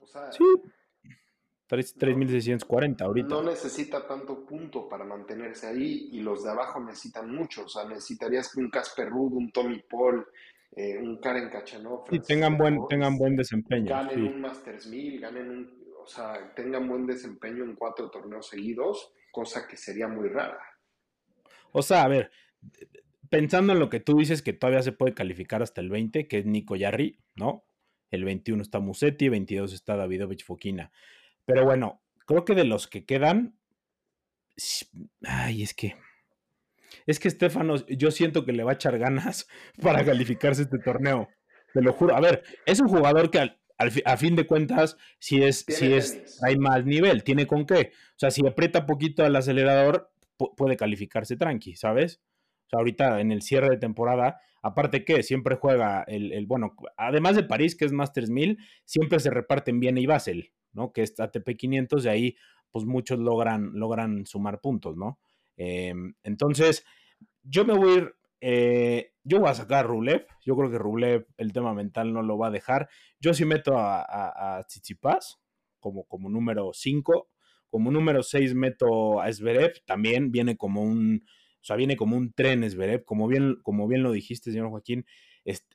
[0.00, 0.44] O sea, sí,
[1.68, 3.28] 3.640 ahorita.
[3.28, 7.64] No necesita tanto punto para mantenerse ahí y los de abajo necesitan mucho.
[7.64, 10.26] O sea, necesitarías que un Casper Ruud, un Tommy Paul,
[10.72, 12.04] eh, un Karen Kachanov.
[12.10, 13.90] Y tengan buen, tengan buen desempeño.
[13.90, 15.78] Ganen un Masters 1000, ganen un.
[16.02, 20.58] O sea, tengan buen desempeño en cuatro torneos seguidos, cosa que sería muy rara.
[21.72, 22.30] O sea, a ver,
[23.28, 26.38] pensando en lo que tú dices que todavía se puede calificar hasta el 20, que
[26.38, 27.64] es Nico Yarri, ¿no?
[28.10, 30.90] El 21 está Musetti, 22 está Davidovich Fokina.
[31.48, 33.56] Pero bueno, creo que de los que quedan.
[35.24, 35.96] Ay, es que.
[37.06, 39.48] Es que Estefano, yo siento que le va a echar ganas
[39.82, 41.30] para calificarse este torneo.
[41.72, 42.14] Te lo juro.
[42.14, 43.58] A ver, es un jugador que al,
[44.04, 47.92] a fin de cuentas, si es, si es, hay más nivel, tiene con qué.
[47.94, 52.20] O sea, si aprieta poquito el acelerador, puede calificarse tranqui, ¿sabes?
[52.66, 56.76] O sea, ahorita en el cierre de temporada, aparte que siempre juega el, el bueno,
[56.98, 60.52] además de París, que es Masters 1000, siempre se reparten bien y Basel.
[60.92, 62.36] Que es ATP 500, de ahí
[62.70, 65.18] pues muchos logran, logran sumar puntos, ¿no?
[65.56, 66.84] Em, entonces,
[67.42, 70.78] yo me voy a ir, eh, yo voy a sacar a Rublev, yo creo que
[70.78, 72.88] Rublev el tema mental no lo va a dejar,
[73.20, 74.66] yo sí meto a, a,
[75.80, 77.28] como, como número 5,
[77.70, 81.24] como número 6 meto a Zverev, también viene como un,
[81.60, 85.04] o sea, viene como un tren Zverev, como bien, como bien lo dijiste, señor Joaquín,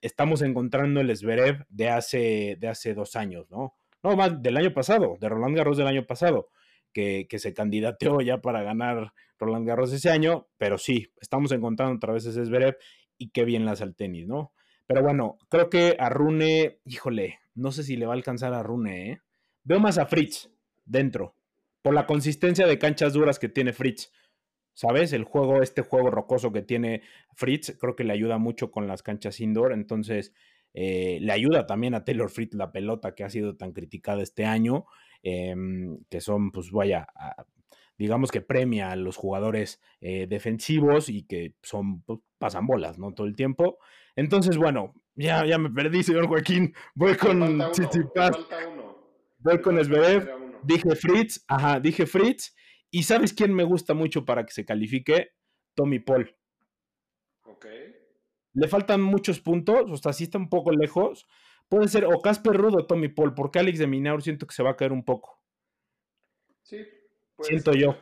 [0.01, 3.75] estamos encontrando el Zverev de hace, de hace dos años, ¿no?
[4.03, 6.49] No, más del año pasado, de Roland Garros del año pasado,
[6.91, 12.13] que, se candidateó ya para ganar Roland Garros ese año, pero sí, estamos encontrando otra
[12.13, 12.77] vez ese Zverev
[13.17, 14.53] y qué bien las al tenis, ¿no?
[14.85, 18.63] Pero bueno, creo que a Rune, híjole, no sé si le va a alcanzar a
[18.63, 19.21] Rune, ¿eh?
[19.63, 20.51] Veo más a Fritz
[20.83, 21.37] dentro,
[21.81, 24.11] por la consistencia de canchas duras que tiene Fritz.
[24.75, 25.13] ¿Sabes?
[25.13, 27.03] El juego, este juego rocoso que tiene
[27.35, 29.71] Fritz, creo que le ayuda mucho con las canchas indoor.
[29.71, 30.33] Entonces,
[30.73, 34.45] eh, le ayuda también a Taylor Fritz la pelota que ha sido tan criticada este
[34.45, 34.85] año,
[35.21, 37.07] em, que son, pues vaya,
[37.97, 43.13] digamos que premia a los jugadores eh, defensivos y que son, pues, pasan bolas, ¿no?
[43.13, 43.77] Todo el tiempo.
[44.15, 46.73] Entonces, bueno, ya, ya me perdí, señor Joaquín.
[46.95, 48.37] Voy con Tsitsipas.
[49.39, 50.29] Voy con Esberev.
[50.63, 52.55] Dije Fritz, ajá, dije Fritz.
[52.89, 55.31] ¿Y sabes quién me gusta mucho para que se califique?
[55.75, 56.35] Tommy Paul.
[57.43, 57.65] Ok.
[58.53, 61.27] Le faltan muchos puntos, o sea, sí está un poco lejos.
[61.69, 64.63] Puede ser o Casper Rudd o Tommy Paul, porque Alex de Minaur siento que se
[64.63, 65.41] va a caer un poco.
[66.61, 66.85] Sí,
[67.35, 67.95] pues, siento yo.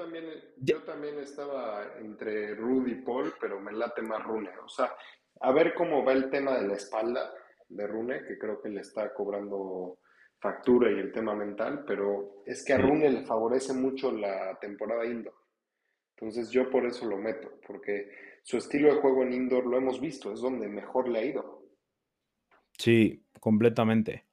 [0.58, 4.50] Yo también, estaba entre Rudd y Paul, pero me late más Rune.
[4.64, 4.94] O sea,
[5.40, 7.34] a ver cómo va el tema de la espalda
[7.70, 10.00] de Rune, que creo que le está cobrando
[10.40, 15.06] factura y el tema mental, pero es que a Rune le favorece mucho la temporada
[15.06, 15.40] indoor.
[16.22, 18.10] Entonces yo por eso lo meto, porque
[18.44, 21.66] su estilo de juego en indoor lo hemos visto, es donde mejor le ha ido.
[22.78, 24.26] Sí, completamente.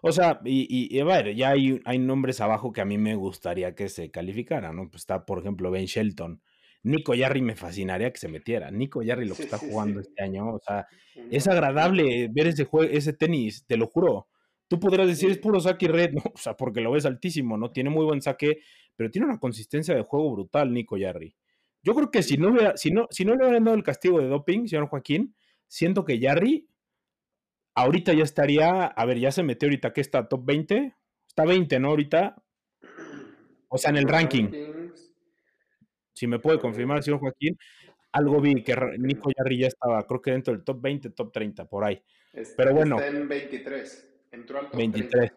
[0.00, 3.74] O sea, y, a ver, ya hay, hay, nombres abajo que a mí me gustaría
[3.74, 4.90] que se calificaran, ¿no?
[4.90, 6.42] Pues está, por ejemplo, Ben Shelton.
[6.82, 8.70] Nico Yarri me fascinaría que se metiera.
[8.70, 10.86] Nico Yarri lo que está jugando este año, o sea,
[11.30, 14.28] es agradable ver ese, juego, ese tenis, te lo juro.
[14.68, 16.22] Tú podrás decir, es puro saque y red, ¿no?
[16.34, 17.70] O sea, porque lo ves altísimo, ¿no?
[17.72, 18.60] Tiene muy buen saque,
[18.96, 21.34] pero tiene una consistencia de juego brutal, Nico Yarri.
[21.82, 24.20] Yo creo que si no, hubiera, si no, si no le hubieran dado el castigo
[24.20, 25.34] de doping, señor Joaquín,
[25.68, 26.68] siento que Yarri
[27.74, 30.28] ahorita ya estaría, a ver, ya se metió ahorita, ¿qué está?
[30.28, 30.94] ¿Top 20?
[31.26, 31.88] Está 20, ¿no?
[31.88, 32.42] Ahorita.
[33.68, 34.48] O sea, en el ranking.
[36.12, 37.58] Si me puede confirmar, señor Joaquín,
[38.12, 41.68] algo vi que Nico Yarri ya estaba, creo que dentro del top 20, top 30,
[41.68, 42.00] por ahí.
[42.56, 42.96] Pero bueno.
[42.98, 44.08] Está en 23.
[44.30, 45.32] Entró al top 23.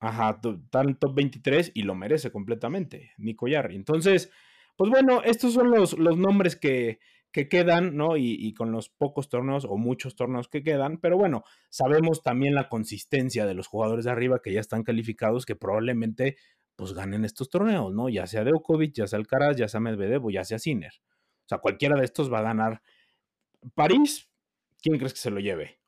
[0.00, 3.76] Ajá, está en top 23 y lo merece completamente, Nico Yarri.
[3.76, 4.30] Entonces,
[4.76, 7.00] pues bueno, estos son los, los nombres que,
[7.32, 8.16] que quedan, ¿no?
[8.16, 12.68] Y, con los pocos torneos o muchos torneos que quedan, pero bueno, sabemos también la
[12.68, 16.36] consistencia de los jugadores de arriba que ya están calificados, que probablemente
[16.76, 18.08] pues ganen estos torneos, ¿no?
[18.08, 20.92] Ya sea Djokovic, ya sea Alcaraz, ya sea Medvedev o ya sea Sinner.
[21.44, 22.80] O sea, cualquiera de estos va a ganar.
[23.74, 24.30] París,
[24.80, 25.78] ¿quién crees que se lo lleve?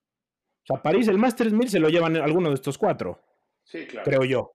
[0.65, 3.21] O sea, París, el más 3000 se lo llevan alguno de estos cuatro.
[3.65, 4.05] Sí, claro.
[4.05, 4.53] Creo yo.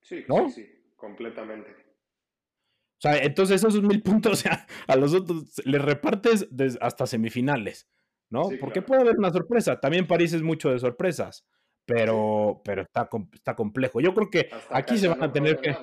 [0.00, 0.48] Sí, ¿no?
[0.48, 1.70] sí, sí, completamente.
[1.70, 6.48] O sea, entonces esos mil puntos o sea, a los otros les repartes
[6.80, 7.88] hasta semifinales,
[8.30, 8.48] ¿no?
[8.60, 9.80] Porque puede haber una sorpresa.
[9.80, 11.46] También París es mucho de sorpresas,
[11.84, 14.00] pero, pero está, está complejo.
[14.00, 15.76] Yo creo que aquí se van a tener que...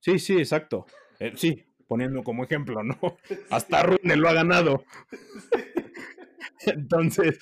[0.00, 0.86] Sí, sí, exacto.
[1.18, 2.98] Eh, sí, poniendo como ejemplo, ¿no?
[3.50, 4.84] Hasta Rune lo ha ganado.
[6.66, 7.38] Entonces,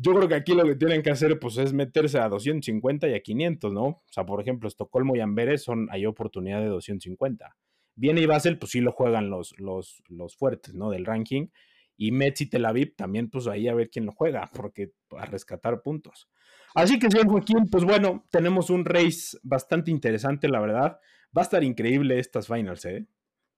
[0.00, 3.14] yo creo que aquí lo que tienen que hacer pues es meterse a 250 y
[3.14, 3.82] a 500, ¿no?
[3.82, 7.56] O sea, por ejemplo, Estocolmo y Amberes son, hay oportunidad de 250.
[7.96, 10.90] Viene y Basel, pues sí lo juegan los, los, los fuertes, ¿no?
[10.90, 11.48] Del ranking.
[11.96, 15.26] Y Metz y Tel Aviv también, pues ahí a ver quién lo juega, porque a
[15.26, 16.28] rescatar puntos.
[16.76, 21.00] Así que, señor Joaquín, pues bueno, tenemos un race bastante interesante, la verdad.
[21.36, 23.08] Va a estar increíble estas finals, ¿eh?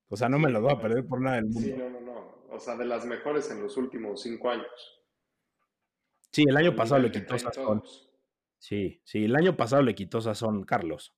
[0.08, 1.60] O sea, no me lo voy a perder por nada del mundo.
[1.60, 2.34] Sí, no, no, no.
[2.50, 4.99] O sea, de las mejores en los últimos cinco años.
[6.30, 7.82] Sí, el año pasado le quitó Sazón.
[8.58, 11.14] Sí, sí, el año pasado le quitó Sazón Carlos.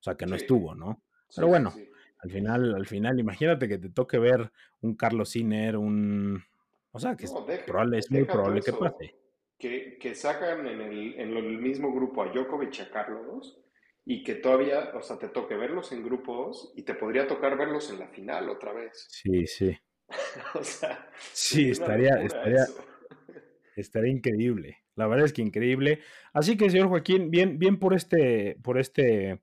[0.00, 1.02] O sea, que no estuvo, ¿no?
[1.34, 1.72] Pero bueno,
[2.18, 4.50] al final, al final, imagínate que te toque ver
[4.80, 6.42] un Carlos Sinner, un.
[6.92, 7.32] O sea, que es,
[7.66, 9.14] probable, es muy probable que pase.
[9.58, 13.58] Que, que sacan en el, en el mismo grupo a Djokovic y a Carlos
[14.08, 17.90] y que todavía, o sea, te toque verlos en grupos y te podría tocar verlos
[17.90, 19.06] en la final otra vez.
[19.10, 19.76] Sí, sí.
[20.54, 22.64] o sea, sí, estaría, estaría,
[23.80, 24.78] estaría increíble.
[24.94, 26.00] La verdad es que increíble.
[26.32, 29.42] Así que, señor Joaquín, bien, bien por este, por este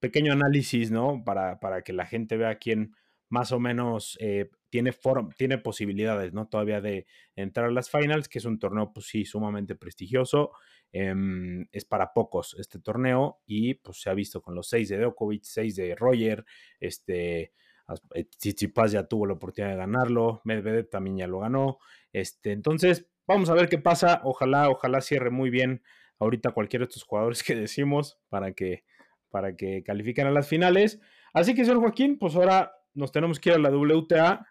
[0.00, 1.22] pequeño análisis, ¿no?
[1.24, 2.94] Para, para que la gente vea quién
[3.28, 4.92] más o menos eh, tiene,
[5.36, 6.48] tiene posibilidades, ¿no?
[6.48, 7.06] Todavía de
[7.36, 10.50] entrar a las finals, que es un torneo, pues sí, sumamente prestigioso.
[10.92, 14.98] Em, es para pocos este torneo y pues se ha visto con los seis de
[14.98, 16.44] Djokovic, seis de Roger,
[16.78, 17.52] este...
[18.14, 21.78] Eh, Tsitsipas ya tuvo la oportunidad de ganarlo, Medvedev también ya lo ganó.
[22.12, 24.22] Este, entonces, Vamos a ver qué pasa.
[24.24, 25.84] Ojalá, ojalá cierre muy bien
[26.18, 28.82] ahorita cualquiera de estos jugadores que decimos para que,
[29.30, 30.98] para que califiquen a las finales.
[31.32, 34.48] Así que, señor Joaquín, pues ahora nos tenemos que ir a la WTA,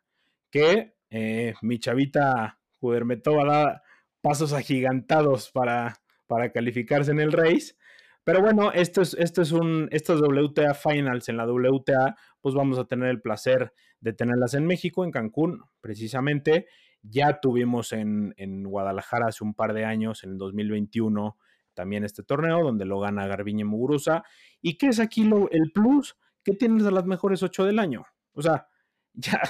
[0.49, 3.83] que eh, mi chavita Judermetova da
[4.21, 7.75] pasos agigantados para, para calificarse en el race.
[8.23, 12.79] Pero bueno, esto es, esto es un, estos WTA Finals en la WTA, pues vamos
[12.79, 16.67] a tener el placer de tenerlas en México, en Cancún, precisamente.
[17.01, 21.38] Ya tuvimos en, en Guadalajara hace un par de años, en el 2021,
[21.73, 24.23] también este torneo, donde lo gana Garbiñe Muguruza.
[24.62, 26.17] ¿Y qué es aquí lo, el plus?
[26.43, 28.05] ¿Qué tienes de las mejores ocho del año?
[28.33, 28.67] O sea,
[29.13, 29.41] ya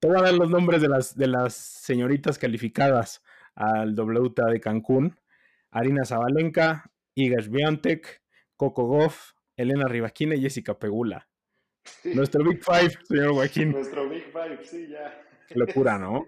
[0.00, 3.22] te voy a dar los nombres de las, de las señoritas calificadas
[3.54, 5.18] al WTA de Cancún.
[5.70, 8.22] Arina Zabalenka, Iga Swiatek,
[8.56, 11.28] Coco Goff, Elena Rivaquina y Jessica Pegula.
[12.04, 13.70] Nuestro Big Five, señor Joaquín.
[13.70, 15.25] Nuestro Big Five, sí, ya.
[15.48, 16.26] Qué locura, ¿no?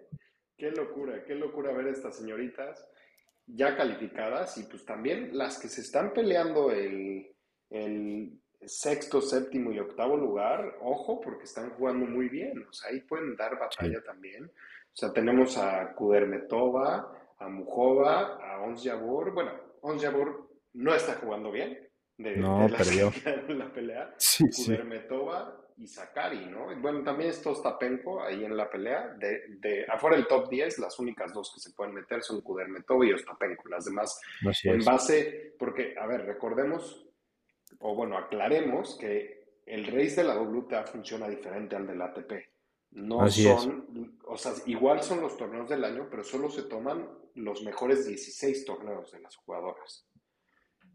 [0.59, 2.85] qué locura, qué locura ver a estas señoritas
[3.47, 7.29] ya calificadas y pues también las que se están peleando el,
[7.71, 12.67] el sexto, séptimo y octavo lugar, ojo, porque están jugando muy bien.
[12.69, 14.45] O sea, ahí pueden dar batalla también.
[14.45, 19.33] O sea, tenemos a Kudermetova, a Mujova, a Ons Jabor.
[19.33, 21.89] Bueno, Ons Jabor no está jugando bien.
[22.19, 23.13] De, no, la, perdió.
[23.49, 24.13] la pelea.
[24.19, 26.67] Sí, Kudermetova y Sakari, ¿no?
[26.81, 29.15] Bueno, también está Ostapenko ahí en la pelea.
[29.19, 33.07] De, de, afuera del top 10, las únicas dos que se pueden meter son Kudermetova
[33.07, 33.69] y Ostapenko.
[33.69, 34.85] Las demás, Así en es.
[34.85, 37.07] base, porque, a ver, recordemos,
[37.79, 42.33] o bueno, aclaremos que el race de la WTA funciona diferente al del ATP.
[42.91, 43.61] No Así es.
[43.61, 48.07] son, o sea, igual son los torneos del año, pero solo se toman los mejores
[48.07, 50.07] 16 torneos de las jugadoras.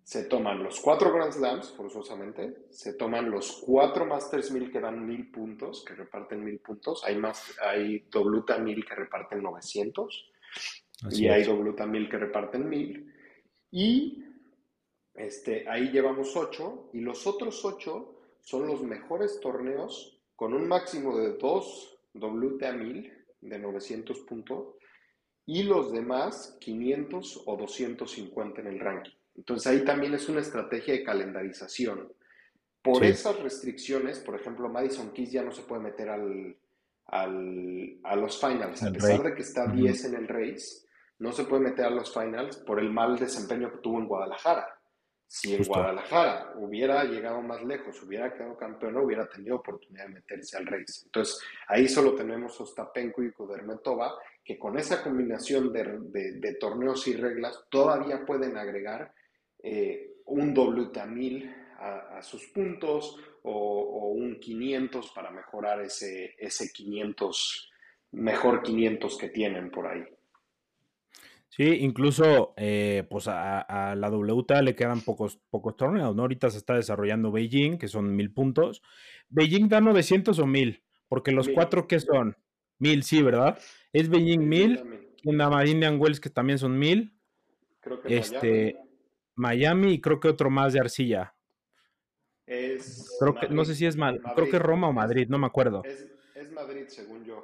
[0.04, 5.06] Se toman los cuatro Grand Slams, forzosamente, se toman los cuatro Masters 1000 que dan
[5.06, 10.32] 1000 puntos, que reparten 1000 puntos, hay, más, hay WTA 1000 que reparten 900,
[11.06, 11.48] Así y hay es.
[11.48, 13.14] WTA 1000 que reparten 1000,
[13.72, 14.26] y
[15.14, 21.18] este, ahí llevamos 8, y los otros 8 son los mejores torneos con un máximo
[21.18, 24.76] de 2 WTA 1000 de 900 puntos,
[25.46, 29.23] y los demás 500 o 250 en el ranking.
[29.36, 32.12] Entonces ahí también es una estrategia de calendarización.
[32.82, 33.12] Por Sí.
[33.12, 36.56] esas restricciones, por ejemplo, Madison Keys ya no se puede meter al,
[37.08, 39.30] al- a los finals, a pesar rey.
[39.32, 39.76] de que está Ujú.
[39.76, 40.86] 10 en el race,
[41.20, 44.68] no se puede meter a los finals por el mal desempeño que tuvo en Guadalajara.
[45.26, 45.74] Si en Justo.
[45.74, 51.06] Guadalajara hubiera llegado más lejos, hubiera quedado campeón, hubiera tenido oportunidad de meterse al race.
[51.06, 57.08] Entonces, ahí solo tenemos Ostapenko y Kudermetova, que con esa combinación de, de- de torneos
[57.08, 59.12] y reglas todavía pueden agregar
[59.64, 66.36] eh, un WTA 1000 a, a sus puntos o, o un 500 para mejorar ese,
[66.38, 67.72] ese 500,
[68.12, 70.04] mejor 500 que tienen por ahí.
[71.50, 76.24] Sí, incluso eh, pues a, a la WTA le quedan pocos, pocos torneos, ¿no?
[76.24, 78.82] Ahorita se está desarrollando Beijing, que son mil puntos.
[79.30, 80.84] ¿Beijing da 900 o mil?
[81.08, 81.56] Porque los Mil.
[81.56, 82.38] cuatro que son
[82.80, 83.60] mil, sí, ¿verdad?
[83.92, 84.80] Es Beijing mil,
[85.24, 87.14] en la Indian Wells que también son mil,
[87.82, 88.83] Creo que este,
[89.36, 91.36] Miami y creo que otro más de Arcilla.
[92.46, 93.70] es Creo que, no Madrid.
[93.72, 94.68] sé si es mal, creo que Madrid.
[94.68, 95.84] Roma o Madrid, no me acuerdo.
[95.84, 97.44] Es, es Madrid, según yo.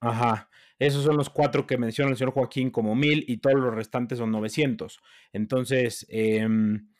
[0.00, 3.74] Ajá, esos son los cuatro que menciona el señor Joaquín como mil y todos los
[3.74, 5.00] restantes son 900.
[5.32, 6.90] Entonces, em,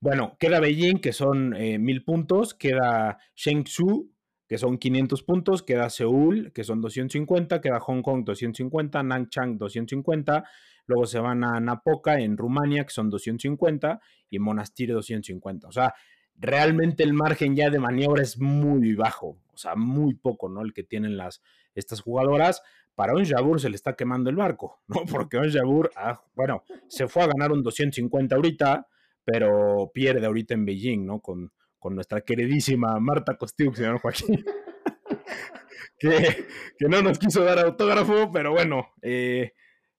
[0.00, 4.10] bueno, queda Beijing, que son eh, mil puntos, queda Shenzhou,
[4.48, 10.44] que son 500 puntos, queda Seúl, que son 250, queda Hong Kong 250, Nanchang 250,
[10.86, 15.68] luego se van a Napoca en Rumania, que son 250, y Monastir 250.
[15.68, 15.94] O sea,
[16.38, 20.62] realmente el margen ya de maniobra es muy bajo, o sea, muy poco, ¿no?
[20.62, 21.42] El que tienen las,
[21.74, 22.62] estas jugadoras.
[22.94, 25.02] Para un Jabur se le está quemando el barco, ¿no?
[25.10, 28.88] Porque un Jabur, ah, bueno, se fue a ganar un 250 ahorita,
[29.24, 31.20] pero pierde ahorita en Beijing, ¿no?
[31.20, 34.44] Con, con nuestra queridísima Marta Costiuk, señor Joaquín,
[35.98, 36.46] que,
[36.88, 39.52] no nos quiso dar autógrafo, pero bueno, eh,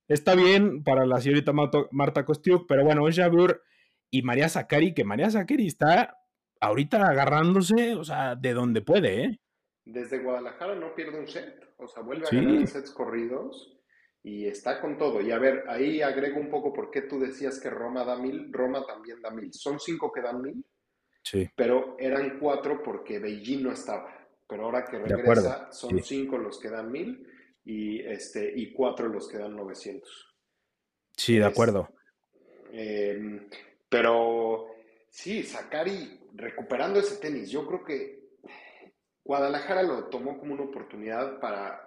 [0.08, 1.52] está bien para la señorita
[1.92, 3.62] Marta, Kostiuk, pero bueno, Jabur
[4.10, 6.18] y María Zakari, que María Zakari está
[6.60, 9.40] ahorita agarrándose, o sea, de donde puede, ¿eh?
[9.86, 11.64] Desde Guadalajara no pierde un set.
[11.78, 12.36] O sea, vuelve a Sí.
[12.38, 13.78] ganar sets corridos
[14.24, 15.22] y está con todo.
[15.22, 18.52] Y a ver, ahí agrego un poco por qué tú decías que Roma da mil.
[18.52, 19.54] Roma también da mil.
[19.54, 20.66] Son cinco que dan mil,
[21.24, 24.14] Sí, pero eran cuatro porque Beijing no estaba.
[24.48, 26.22] Pero ahora que regresa, son sí.
[26.22, 27.28] cinco los que dan mil
[27.70, 30.34] y, este, y cuatro los que dan 900.
[31.18, 31.90] sí, de Es- acuerdo.
[32.72, 33.48] Eh,
[33.90, 34.68] pero
[35.10, 38.28] sí, Sakari recuperando ese tenis, yo creo que
[39.24, 41.82] Guadalajara lo tomó como una oportunidad para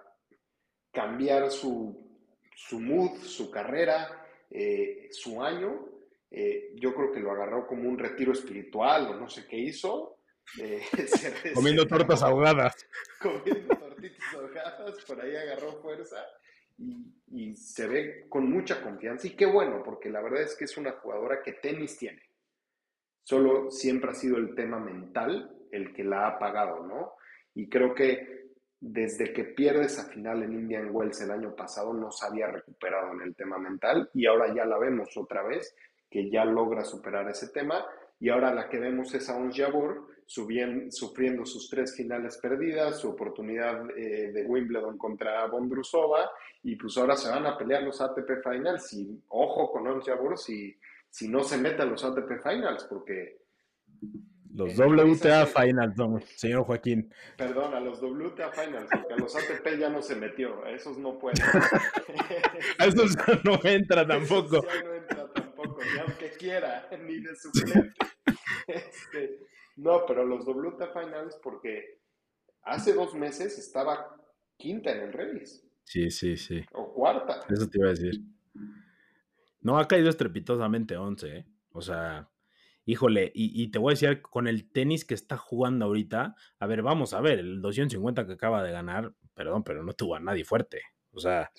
[0.92, 2.18] cambiar su,
[2.54, 5.86] su mood, su carrera, eh, su año.
[6.30, 10.18] Eh, yo creo que lo agarró como un retiro espiritual o no sé qué hizo.
[10.58, 12.86] Eh, se Comiendo tortas ahogadas.
[13.20, 16.24] comiendo tortitas ahogadas, por ahí agarró fuerza
[16.78, 19.26] y, y se ve con mucha confianza.
[19.26, 22.22] Y qué bueno, porque la verdad es que es una jugadora que tenis tiene.
[23.22, 27.12] Solo siempre ha sido el tema mental el que la ha apagado, ¿no?
[27.54, 28.40] Y creo que
[28.80, 33.12] desde que pierde esa final en Indian Wells el año pasado, no se había recuperado
[33.12, 35.76] en el tema mental y ahora ya la vemos otra vez,
[36.10, 37.84] que ya logra superar ese tema.
[38.18, 43.08] Y ahora la que vemos es a un Jabur sufriendo sus tres finales perdidas, su
[43.08, 46.30] oportunidad eh, de Wimbledon contra Bondrusova,
[46.62, 48.92] y pues ahora se van a pelear los ATP Finals.
[48.92, 50.06] Y ojo con Ons
[50.36, 50.76] si,
[51.08, 53.40] si no se mete a los ATP Finals, porque
[54.54, 55.94] los WTA Finals,
[56.36, 57.12] señor Joaquín.
[57.36, 60.98] Perdón, a los WTA Finals, porque a los ATP ya no se metió, a esos
[60.98, 61.40] no puede.
[62.78, 64.62] a esos no entra tampoco.
[64.62, 67.94] ya no entra tampoco, ni aunque quiera, ni de suplente.
[68.66, 69.40] Este,
[69.80, 72.00] no, pero los WTA Finals, porque
[72.62, 74.14] hace dos meses estaba
[74.56, 75.66] quinta en el Reyes.
[75.84, 76.62] Sí, sí, sí.
[76.72, 77.40] O cuarta.
[77.48, 78.20] Eso te iba a decir.
[79.62, 81.46] No, ha caído estrepitosamente 11, ¿eh?
[81.72, 82.28] O sea,
[82.84, 86.82] híjole, y, te voy a decir, con el tenis que está jugando ahorita, a ver,
[86.82, 90.44] vamos a ver, el 250 que acaba de ganar, perdón, pero no tuvo a nadie
[90.44, 90.82] fuerte.
[91.12, 91.50] O sea,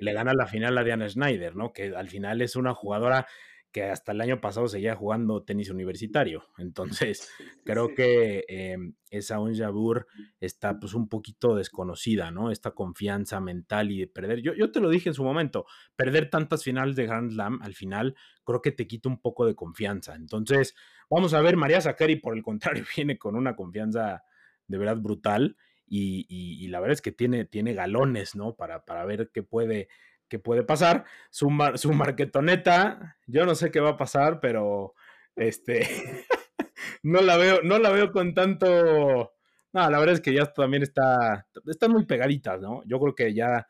[0.00, 1.72] le gana la final a Diana Schneider, ¿no?
[1.72, 3.26] Que al final es una jugadora
[3.74, 6.46] que hasta el año pasado seguía jugando tenis universitario.
[6.58, 7.28] Entonces,
[7.64, 8.76] creo que eh,
[9.10, 10.06] esa Onjabur
[10.38, 12.52] está pues un poquito desconocida, ¿no?
[12.52, 14.42] Esta confianza mental y de perder.
[14.42, 15.66] Yo, yo te lo dije en su momento,
[15.96, 18.14] perder tantas finales de Grand Slam al final
[18.44, 20.14] creo que te quita un poco de confianza.
[20.14, 20.76] Entonces,
[21.10, 24.22] vamos a ver, María Zakari por el contrario viene con una confianza
[24.68, 28.54] de verdad brutal y, la verdad es que tiene, tiene galones, ¿no?
[28.54, 29.88] Para, para ver qué puede
[30.28, 31.04] que puede pasar.
[31.30, 34.94] Su, su marquetoneta, yo no sé qué va a pasar, pero
[35.36, 35.86] este
[37.02, 39.32] no la veo, no la veo con tanto.
[39.72, 41.46] No, la verdad es que ya también está.
[41.66, 42.82] Están muy pegaditas, ¿no?
[42.86, 43.66] Yo creo que ya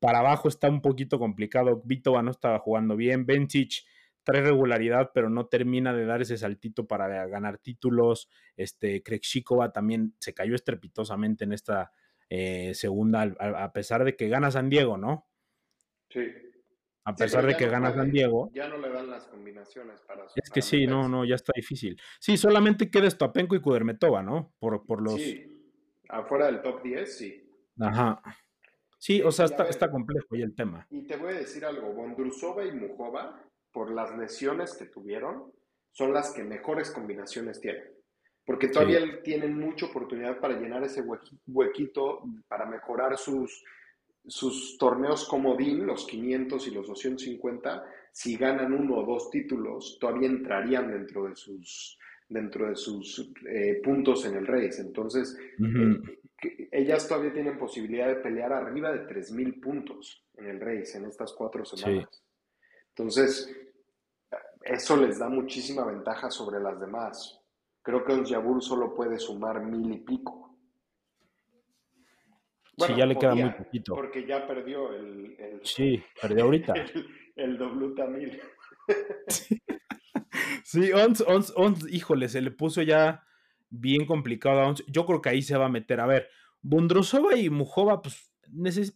[0.00, 1.82] para abajo está un poquito complicado.
[1.84, 3.24] Vitova no estaba jugando bien.
[3.26, 3.84] Bencic
[4.24, 8.28] trae regularidad, pero no termina de dar ese saltito para ganar títulos.
[8.56, 11.92] Este, Krejcikova también se cayó estrepitosamente en esta
[12.30, 15.26] eh, segunda, a, pesar de que gana San Diego, ¿no?
[16.14, 16.32] Sí.
[17.06, 18.50] A pesar de que gana San Diego.
[18.54, 22.00] Ya no le dan las combinaciones para Es que sí, no, no, ya está difícil.
[22.18, 24.54] Sí, solamente queda Stapenko y Kudermetova, ¿no?
[24.58, 25.14] Por, por los.
[25.16, 25.44] Sí,
[26.08, 27.46] afuera del top 10, sí.
[27.80, 28.22] Ajá.
[28.98, 30.86] Sí, o sea, está, está complejo ahí el tema.
[30.88, 35.52] Y te voy a decir algo: Bondrusova y Mujova, por las lesiones que tuvieron,
[35.90, 37.84] son las que mejores combinaciones tienen.
[38.46, 41.02] Porque todavía tienen mucha oportunidad para llenar ese
[41.46, 43.62] huequito, para mejorar sus
[44.26, 50.28] sus torneos comodín, los 500 y los 250, si ganan uno o dos títulos, todavía
[50.28, 51.98] entrarían dentro de sus,
[52.28, 54.78] dentro de sus eh, puntos en el Reyes.
[54.78, 60.94] Entonces, eh, ellas todavía tienen posibilidad de pelear arriba de 3.000 puntos en el Reyes
[60.94, 62.22] en estas cuatro semanas.
[62.88, 63.54] Entonces,
[64.62, 67.40] eso les da muchísima ventaja sobre las demás.
[67.82, 70.43] Creo que Jabur solo puede sumar mil y pico
[72.78, 73.94] sí, ya le queda muy poquito.
[73.94, 75.60] Porque ya perdió el.
[75.62, 76.74] sí, perdió ahorita.
[77.36, 78.42] El, el
[80.62, 83.24] sí, Ons, Ons, Ons, híjole, se le puso ya
[83.70, 84.84] bien complicado a Ons.
[84.86, 85.98] Yo creo que ahí se va a meter.
[85.98, 86.28] A ver,
[86.62, 88.32] Bundrosova y Mujova, pues.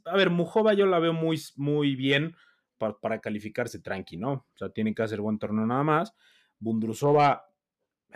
[0.04, 2.36] a ver, Mujova yo la veo muy, muy bien
[2.78, 4.32] para, calificarse tranqui, ¿no?
[4.32, 6.14] O sea, tiene que hacer buen torneo nada más.
[6.60, 7.44] Bundrusova,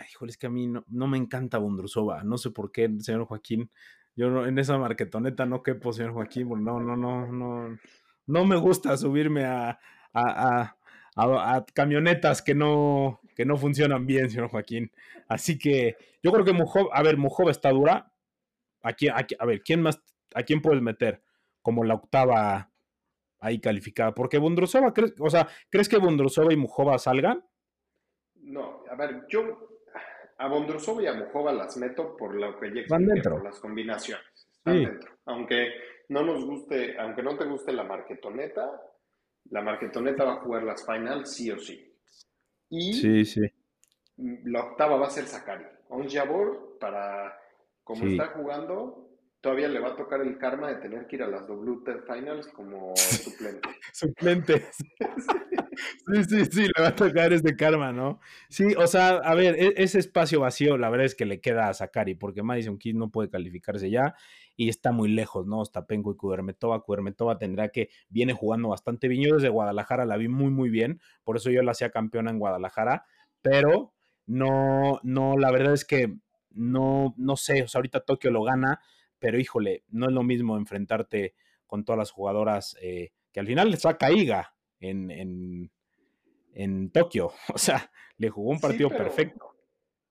[0.09, 2.23] híjole, es que a mí no, no me encanta Bundrusova.
[2.23, 3.69] No sé por qué, señor Joaquín.
[4.15, 7.79] Yo no, en esa marquetoneta no quepo, señor Joaquín, no, no, no, no,
[8.27, 9.79] no me gusta subirme a,
[10.13, 10.75] a,
[11.15, 14.91] a, camionetas que no, que no funcionan bien, señor Joaquín.
[15.27, 18.13] Así que yo creo que Mujov, a ver, Mujov está dura.
[18.83, 20.01] Aquí, aquí, a ver, ¿quién más,
[20.35, 21.23] a quién puedes meter
[21.61, 22.71] como la octava
[23.39, 24.13] ahí calificada?
[24.13, 27.43] Porque Bundrusova, ¿crees, o sea, ¿crees que Bundrusova y Mujova salgan?
[28.35, 29.72] No, a ver, yo
[30.37, 34.49] a Bondrusova y a Mujova las meto por lo que ya expliqué, por las combinaciones.
[34.57, 35.11] Están dentro.
[35.25, 35.69] Aunque
[36.09, 38.81] no nos guste, aunque no te guste la marquetoneta,
[39.49, 41.93] la marquetoneta va a jugar las finals sí o sí.
[42.69, 43.41] Y sí, sí.
[44.17, 45.65] la octava va a ser Sakari.
[45.89, 47.37] On Jabor, para
[47.83, 49.09] como está jugando,
[49.41, 52.47] todavía le va a tocar el karma de tener que ir a las WT Finals
[52.47, 53.69] como suplente.
[53.91, 54.69] suplente.
[55.75, 58.19] sí, sí, sí, le va a tocar ese karma, ¿no?
[58.49, 61.69] Sí, o sea, a ver, e-, ese espacio vacío, la verdad es que le queda
[61.69, 64.15] a Sakari, porque Madison Keys no puede calificarse ya
[64.55, 65.63] y está muy lejos, ¿no?
[65.63, 66.81] Stapenko y Kudermetova.
[66.83, 69.23] Kudermetova tendrá que, viene jugando bastante bien.
[69.23, 72.39] Yo desde Guadalajara la vi muy, muy bien, por eso yo la hacía campeona en
[72.39, 73.05] Guadalajara,
[73.41, 73.93] pero
[74.25, 76.15] no, no, la verdad es que
[76.51, 78.79] no, no sé, o sea, ahorita Tokio lo gana
[79.23, 81.33] pero híjole, no es lo mismo enfrentarte
[81.65, 84.52] con todas las jugadoras eh, que al final le saca Iga
[84.83, 85.69] en,
[86.53, 87.31] en, Tokio.
[87.53, 89.55] O sea, le jugó un partido perfecto.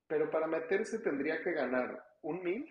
[0.07, 2.67] Pero para meterse tendría que ganar un mil.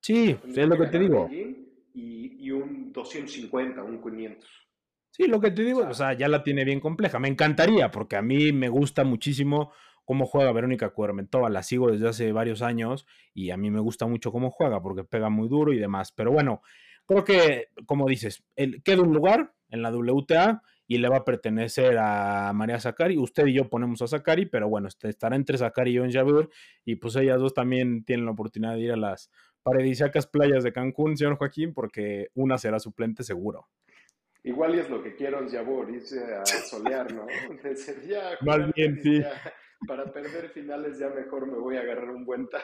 [0.00, 1.28] Sí, es lo que, te digo.
[1.30, 4.66] y, un 250, un 500.
[5.10, 7.18] Sí, lo que te digo, o sea, ya la tiene bien compleja.
[7.18, 9.72] Me encantaría, porque a mí me gusta muchísimo
[10.04, 11.48] cómo juega Verónica Cuermentova.
[11.48, 15.04] La sigo desde hace varios años y a mí me gusta mucho cómo juega, porque
[15.04, 16.12] pega muy duro y demás.
[16.12, 16.60] Pero bueno,
[17.06, 21.24] creo que, como dices, el, queda un lugar en la WTA y le va a
[21.24, 23.18] pertenecer a María Zakari.
[23.18, 26.12] Usted y yo ponemos a Zakari, pero bueno, este, estará entre Zakari y yo en
[26.12, 26.50] Javur
[26.84, 29.30] y pues ellas dos también tienen la oportunidad de ir a las
[29.62, 33.66] paradisíacas playas de Cancún, señor Joaquín, porque una será suplente seguro.
[34.44, 37.26] Igual es lo que quiero en Yabor, irse a solear, ¿no?
[38.08, 39.20] ya, Más bien, sí.
[39.88, 42.62] para perder finales ya mejor me voy a agarrar un buen tan.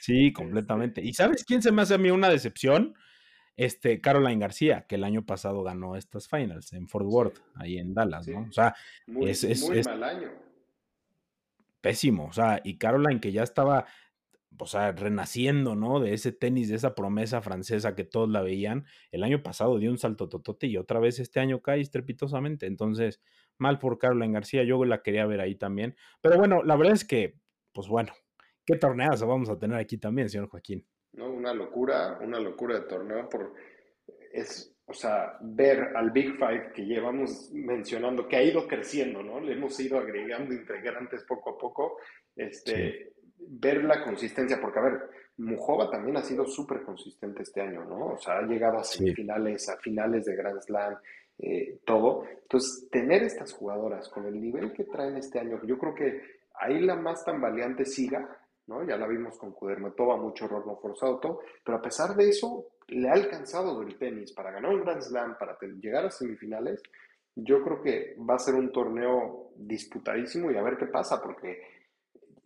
[0.00, 1.00] Sí, completamente.
[1.02, 2.94] ¿Y sabes quién se me hace a mí una decepción?
[3.56, 7.94] Este, Caroline García, que el año pasado ganó estas finals en Fort Worth, ahí en
[7.94, 8.46] Dallas, ¿no?
[8.48, 8.74] O sea,
[9.06, 10.30] muy, es, muy mal año.
[11.80, 13.86] Pésimo, o sea, y Caroline que ya estaba
[14.58, 16.00] o sea, renaciendo, ¿no?
[16.00, 18.86] De ese tenis, de esa promesa francesa que todos la veían.
[19.10, 22.66] El año pasado dio un salto totote y otra vez este año cae estrepitosamente.
[22.66, 23.20] Entonces,
[23.58, 25.96] mal por Caroline García, yo la quería ver ahí también.
[26.20, 27.38] Pero bueno, la verdad es que,
[27.72, 28.12] pues bueno,
[28.64, 30.86] qué torneazo vamos a tener aquí también, señor Joaquín.
[31.16, 33.54] No, una locura, una locura de torneo por
[34.32, 39.40] es, o sea, ver al Big Five que llevamos mencionando, que ha ido creciendo, ¿no?
[39.40, 41.98] Le hemos ido agregando integrantes poco a poco.
[42.34, 45.00] Este, ver la consistencia, porque a ver,
[45.38, 48.14] Mujova también ha sido súper consistente este año, ¿no?
[48.14, 50.96] O sea, ha llegado a semifinales, a finales de Grand Slam,
[51.38, 52.24] eh, todo.
[52.42, 56.22] Entonces, tener estas jugadoras con el nivel que traen este año, yo creo que
[56.58, 58.84] ahí la más tambaleante siga, ¿no?
[58.84, 63.08] Ya la vimos con Kudermetova, mucho no forzado, todo, pero a pesar de eso, le
[63.08, 66.82] ha alcanzado el tenis para ganar un Grand Slam, para llegar a semifinales.
[67.34, 71.60] Yo creo que va a ser un torneo disputadísimo y a ver qué pasa, porque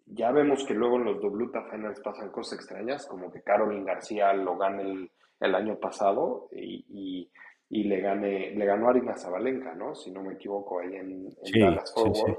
[0.06, 4.32] ya vemos que luego en los WTA Finals pasan cosas extrañas, como que Caroline García
[4.32, 5.10] lo gane el,
[5.40, 7.30] el año pasado y,
[7.68, 9.94] y, le, gane, le ganó a Arina Zabalenka, ¿no?
[9.94, 12.38] Si no me equivoco, ahí en, Dallas Forward.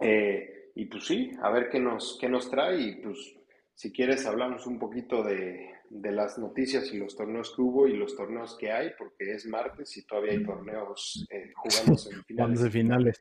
[0.00, 3.34] Eh, y pues sí, a ver qué nos, qué nos trae y pues
[3.74, 7.96] si quieres hablamos un poquito de, de las noticias y los torneos que hubo y
[7.96, 12.62] los torneos que hay, porque es martes y todavía hay torneos eh, jugando en finales.
[12.62, 13.20] de finales.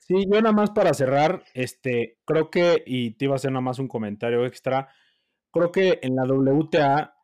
[0.00, 3.60] Sí, yo nada más para cerrar, este, creo que, y te iba a hacer nada
[3.60, 4.88] más un comentario extra,
[5.52, 7.14] creo que en la WTA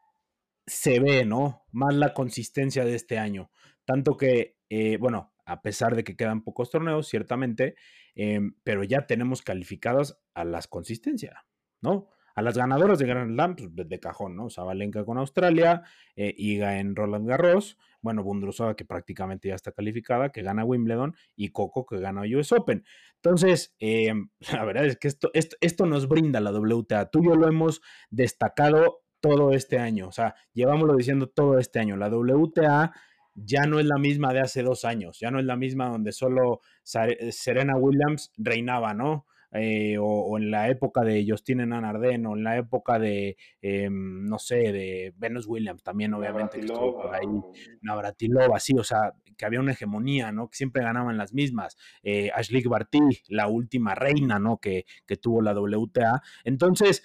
[0.67, 1.65] se ve, ¿no?
[1.73, 3.51] Más la consistencia de este año.
[3.87, 7.74] Tanto que, eh, bueno, a pesar de que quedan pocos torneos, ciertamente,
[8.14, 11.34] em, pero ya tenemos calificadas a las consistencias,
[11.80, 12.09] ¿no?
[12.34, 14.51] A las ganadoras de Grand Slam, pues de cajón, ¿no?
[14.51, 15.82] Zabalenka con Australia,
[16.16, 21.14] eh, Iga en Roland Garros, bueno, Bundrusova que prácticamente ya está calificada, que gana Wimbledon,
[21.36, 22.84] y Coco que gana US Open.
[23.16, 24.30] Entonces, em,
[24.62, 27.11] la verdad es que esto, esto, esto nos brinda la WTA.
[27.11, 27.80] Tú y yo lo hemos
[28.11, 31.97] destacado todo este año, o sea, llevámoslo diciendo todo este año.
[31.97, 32.92] La WTA
[33.35, 36.12] ya no es la misma de hace dos años, ya no es la misma donde
[36.12, 39.26] solo Serena Williams reinaba, ¿no?
[39.57, 44.39] Eh, o, en la época de Justin Nanardén, o en la época de, em, no
[44.41, 47.28] sé, de Venus Williams también, obviamente, que estuvo por ahí,
[47.80, 50.49] Navratilova, sí, o sea, que había una hegemonía, ¿no?
[50.49, 51.76] Que siempre ganaban las mismas.
[52.03, 54.59] Eh, Ashley Barty, la última reina, ¿no?
[54.59, 56.20] Que, que tuvo la WTA.
[56.43, 57.05] Entonces,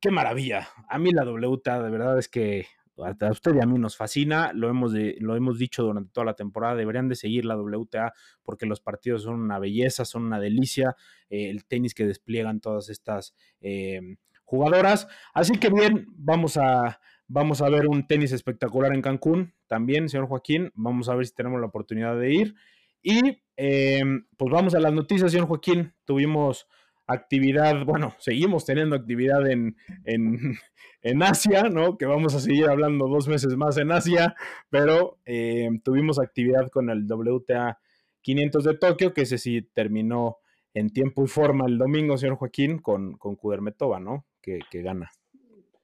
[0.00, 0.68] qué maravilla.
[0.88, 2.66] A mí la WTA, de verdad es que
[2.98, 6.34] a usted y a mí nos fascina, lo hemos, lo hemos dicho durante toda la
[6.34, 10.96] temporada, deberían de seguir la WTA porque los partidos son una belleza, son una delicia,
[11.28, 14.00] eh, el tenis que despliegan todas estas eh,
[14.44, 15.08] jugadoras.
[15.34, 20.28] Así que bien, vamos a, vamos a ver un tenis espectacular en Cancún también, señor
[20.28, 22.54] Joaquín, vamos a ver si tenemos la oportunidad de ir.
[23.02, 24.02] Y eh,
[24.36, 26.66] pues vamos a las noticias, señor Joaquín, tuvimos
[27.06, 29.76] actividad, bueno, seguimos teniendo actividad en,
[31.02, 31.96] en, Asia, ¿no?
[31.96, 34.34] Que vamos a seguir hablando dos meses más en Asia,
[34.70, 37.78] pero eh, tuvimos actividad con el WTA
[38.22, 40.38] 500 de Tokio, que ese sí terminó
[40.74, 44.26] en tiempo y forma el domingo, señor Joaquín, con, con Kudermetova, ¿no?
[44.42, 45.10] Que, que gana.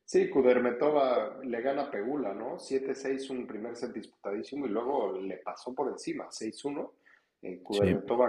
[0.04, 2.58] Sí, Kudermetova le gana a Pegula, ¿no?
[2.58, 6.90] 7-6, un primer set disputadísimo y luego le pasó por encima, 6-1
[7.43, 7.62] eh,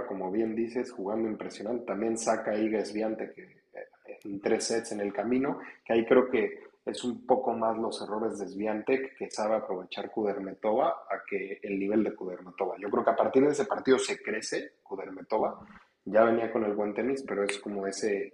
[0.08, 1.86] como bien dices, jugando impresionante.
[1.86, 6.06] También saca a Iga Esviante que, eh, en tres sets en el camino, que ahí
[6.06, 11.24] creo que es un poco más los errores de Sviantec que sabe aprovechar Kudermetova a
[11.26, 12.76] que el nivel de Kudermetova.
[12.78, 15.66] Yo creo que a partir de ese partido se crece Kudermetova.
[16.06, 18.34] Ya venía con el buen tenis, pero es como ese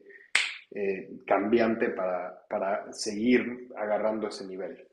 [0.71, 4.87] eh, cambiante para, para seguir agarrando ese nivel.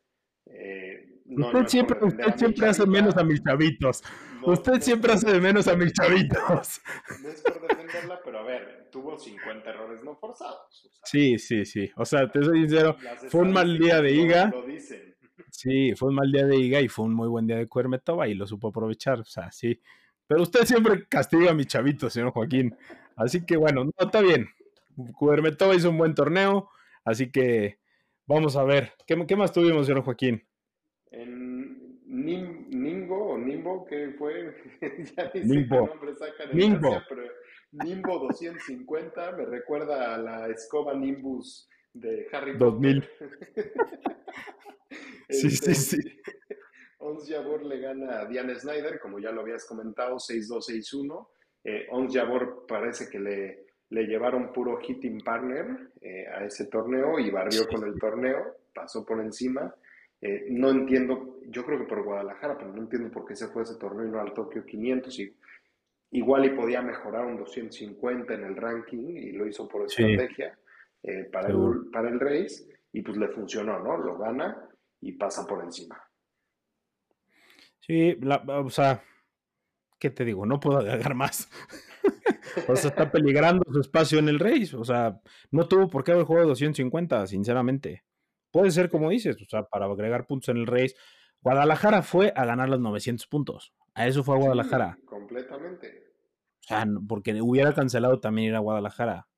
[0.46, 4.02] Eh, usted siempre, usted siempre hace menos a mis chavitos.
[4.42, 6.80] usted siempre hace de menos a mis chavitos.
[7.22, 10.90] No es por defenderla, pero a ver, tuvo 50 errores no forzados.
[11.04, 11.90] sí, sí, sí.
[11.96, 12.96] O sea, te soy sincero,
[13.28, 14.52] fue un mal día de Iga.
[15.50, 18.28] Sí, fue un mal día de Iga y fue un muy buen día de Cuermetova
[18.28, 19.20] y lo supo aprovechar.
[19.20, 19.80] O sea, sí.
[20.26, 22.76] Pero usted siempre castiga a mi chavito, señor Joaquín.
[23.16, 24.48] Así que bueno, no, está bien.
[25.16, 26.70] Cuermetova hizo un buen torneo,
[27.04, 27.78] así que
[28.26, 28.92] vamos a ver.
[29.06, 30.45] ¿Qué, más tuvimos, señor Joaquín?
[31.16, 34.54] En Nimbo o Nimbo, ¿qué fue?
[35.16, 35.86] ya Nimbo.
[35.86, 36.12] Nombre
[36.52, 37.02] Nimbo.
[37.08, 37.22] pero
[37.72, 43.08] Nimbo 250 me recuerda a la escoba Nimbus de Harry 2000.
[45.30, 45.98] sí, sí, sí.
[46.98, 51.28] Ons Jabor le gana a Diane Snyder, como ya lo habías comentado, 6-2-6-1.
[51.64, 57.18] Eh, Ons Jabor parece que le, le llevaron puro hitting partner eh, a ese torneo
[57.18, 59.74] y barrió con el torneo, pasó por encima.
[60.20, 63.62] Eh, no entiendo, yo creo que por Guadalajara, pero no entiendo por qué se fue
[63.62, 65.18] ese torneo y no al Tokio 500.
[65.20, 65.36] Y,
[66.12, 70.58] igual y podía mejorar un 250 en el ranking y lo hizo por estrategia
[71.30, 73.98] para, el, para el race y pues le funcionó, ¿no?
[73.98, 74.68] Lo gana
[75.00, 76.00] y pasa por encima.
[77.80, 79.02] Sí, o sea,
[79.98, 80.46] ¿qué te digo?
[80.46, 81.48] No puedo agregar más.
[82.68, 84.74] o sea, está peligrando su espacio en el race.
[84.76, 88.02] O sea, no tuvo por qué haber jugado 250, sinceramente.
[88.56, 90.94] Puede ser como dices, o sea, para agregar puntos en el race.
[91.42, 93.74] Guadalajara fue a ganar los 900 puntos.
[93.92, 94.98] A eso fue a Guadalajara.
[95.04, 96.14] completamente.
[96.64, 99.28] O sea, porque hubiera cancelado también ir a Guadalajara.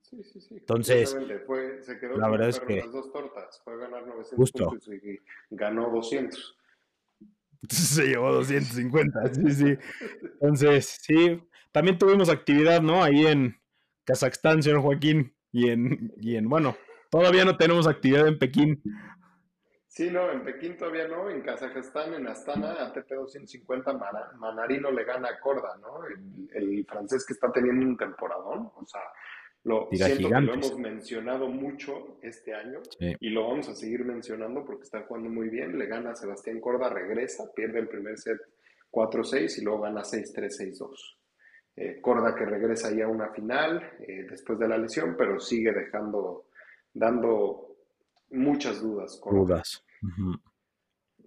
[0.00, 0.54] Sí, sí, sí.
[0.54, 3.60] Entonces, se quedó la verdad es que las dos tortas.
[3.62, 5.18] Fue a ganar 900 puntos y
[5.50, 6.56] ganó 200.
[7.68, 9.78] Se llevó 250, sí, sí.
[10.40, 11.42] Entonces, sí,
[11.72, 13.04] también tuvimos actividad, ¿no?
[13.04, 13.60] Ahí en
[14.04, 16.74] Kazajstán, señor Joaquín, y en, y en, bueno,
[17.12, 18.82] todavía no tenemos actividad en Pekín.
[19.86, 23.92] Sí, no, en Pekín todavía no, en Kazajstán, en Astana, ATP 250,
[24.38, 26.06] Manarino le gana a Corda, ¿no?
[26.06, 29.02] El, el, francés que está teniendo un temporadón, o sea,
[29.64, 34.64] lo, siento que lo hemos mencionado mucho este año y lo vamos a seguir mencionando
[34.64, 35.78] porque está jugando muy bien.
[35.78, 38.38] Le gana a Sebastián Corda, regresa, pierde el primer set
[38.90, 40.88] 4-6 y luego gana 6-3-6-2.
[41.76, 45.72] Eh, Corda que regresa ya a una final eh, después de la lesión, pero sigue
[45.72, 46.46] dejando,
[46.92, 47.76] dando
[48.30, 49.20] muchas dudas.
[49.24, 49.84] Dudas.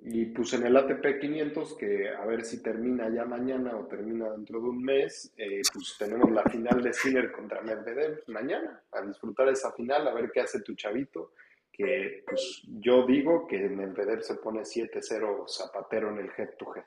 [0.08, 4.30] Y pues en el ATP 500, que a ver si termina ya mañana o termina
[4.30, 9.02] dentro de un mes, eh, pues tenemos la final de Sinner contra Medvedev mañana, a
[9.02, 11.32] disfrutar esa final, a ver qué hace tu chavito,
[11.72, 16.84] que pues yo digo que Medvedev se pone 7-0 zapatero en el head to head.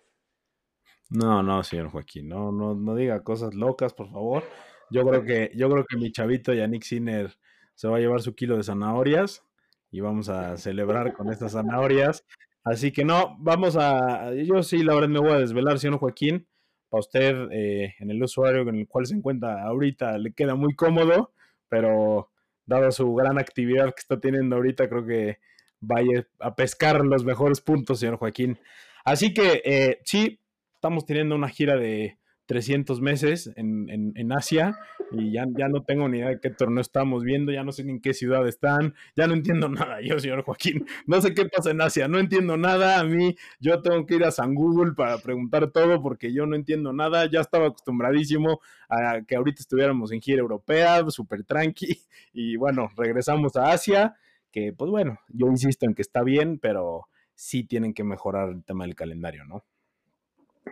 [1.10, 4.44] No, no, señor Joaquín, no, no, no diga cosas locas, por favor.
[4.90, 7.36] Yo creo que, yo creo que mi chavito Yannick Sinner
[7.78, 9.44] se va a llevar su kilo de zanahorias
[9.92, 12.24] y vamos a celebrar con estas zanahorias.
[12.64, 14.34] Así que no, vamos a.
[14.34, 16.48] Yo sí, la verdad me voy a desvelar, señor Joaquín.
[16.88, 20.74] Para usted, eh, en el usuario en el cual se encuentra ahorita, le queda muy
[20.74, 21.32] cómodo,
[21.68, 22.32] pero
[22.66, 25.38] dado su gran actividad que está teniendo ahorita, creo que
[25.78, 28.58] vaya a pescar los mejores puntos, señor Joaquín.
[29.04, 30.40] Así que eh, sí,
[30.74, 34.76] estamos teniendo una gira de 300 meses en, en, Asia
[35.10, 37.84] y ya, ya no tengo ni idea de qué torneo estamos viendo, ya no sé
[37.84, 41.46] ni en qué ciudad están, ya no entiendo nada yo, señor Joaquín, no sé qué
[41.46, 44.92] pasa en Asia, no entiendo nada, a mí yo tengo que ir a San Google
[44.92, 50.12] para preguntar todo porque yo no entiendo nada, ya estaba acostumbradísimo a que ahorita estuviéramos
[50.12, 52.00] en gira europea, súper tranqui,
[52.32, 54.16] y bueno, regresamos a Asia,
[54.50, 58.64] que pues bueno, yo insisto en que está bien, pero sí tienen que mejorar el
[58.64, 59.64] tema del calendario, ¿no?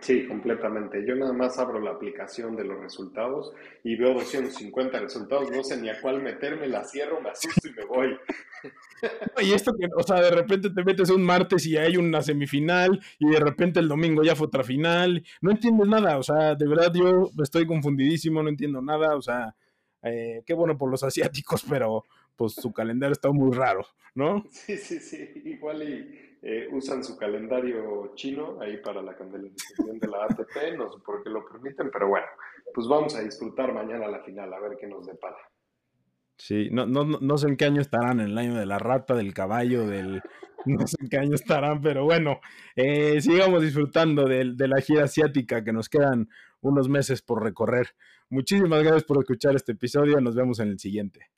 [0.01, 1.05] Sí, completamente.
[1.07, 5.77] Yo nada más abro la aplicación de los resultados y veo 250 resultados, no sé
[5.77, 8.17] ni a cuál meterme, la cierro, me asusto y me voy.
[9.43, 12.99] Y esto que, o sea, de repente te metes un martes y hay una semifinal
[13.19, 16.67] y de repente el domingo ya fue otra final, no entiendes nada, o sea, de
[16.67, 19.55] verdad yo estoy confundidísimo, no entiendo nada, o sea,
[20.01, 23.85] eh, qué bueno por los asiáticos, pero pues su calendario está muy raro,
[24.15, 24.43] ¿no?
[24.49, 30.07] Sí, sí, sí, igual y eh, usan su calendario chino ahí para la calendarización de
[30.07, 32.25] la ATP, no sé por qué lo permiten, pero bueno,
[32.73, 35.35] pues vamos a disfrutar mañana la final, a ver qué nos depara.
[36.37, 39.13] Sí, no, no, no sé en qué año estarán, en el año de la rata,
[39.13, 40.21] del caballo, del...
[40.65, 42.41] No sé en qué año estarán, pero bueno,
[42.75, 46.27] eh, sigamos disfrutando de, de la gira asiática que nos quedan
[46.59, 47.95] unos meses por recorrer.
[48.29, 51.29] Muchísimas gracias por escuchar este episodio, nos vemos en el siguiente.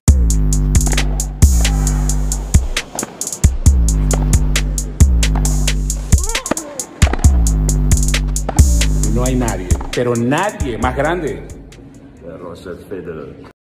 [9.20, 11.42] No hay nadie, pero nadie más grande.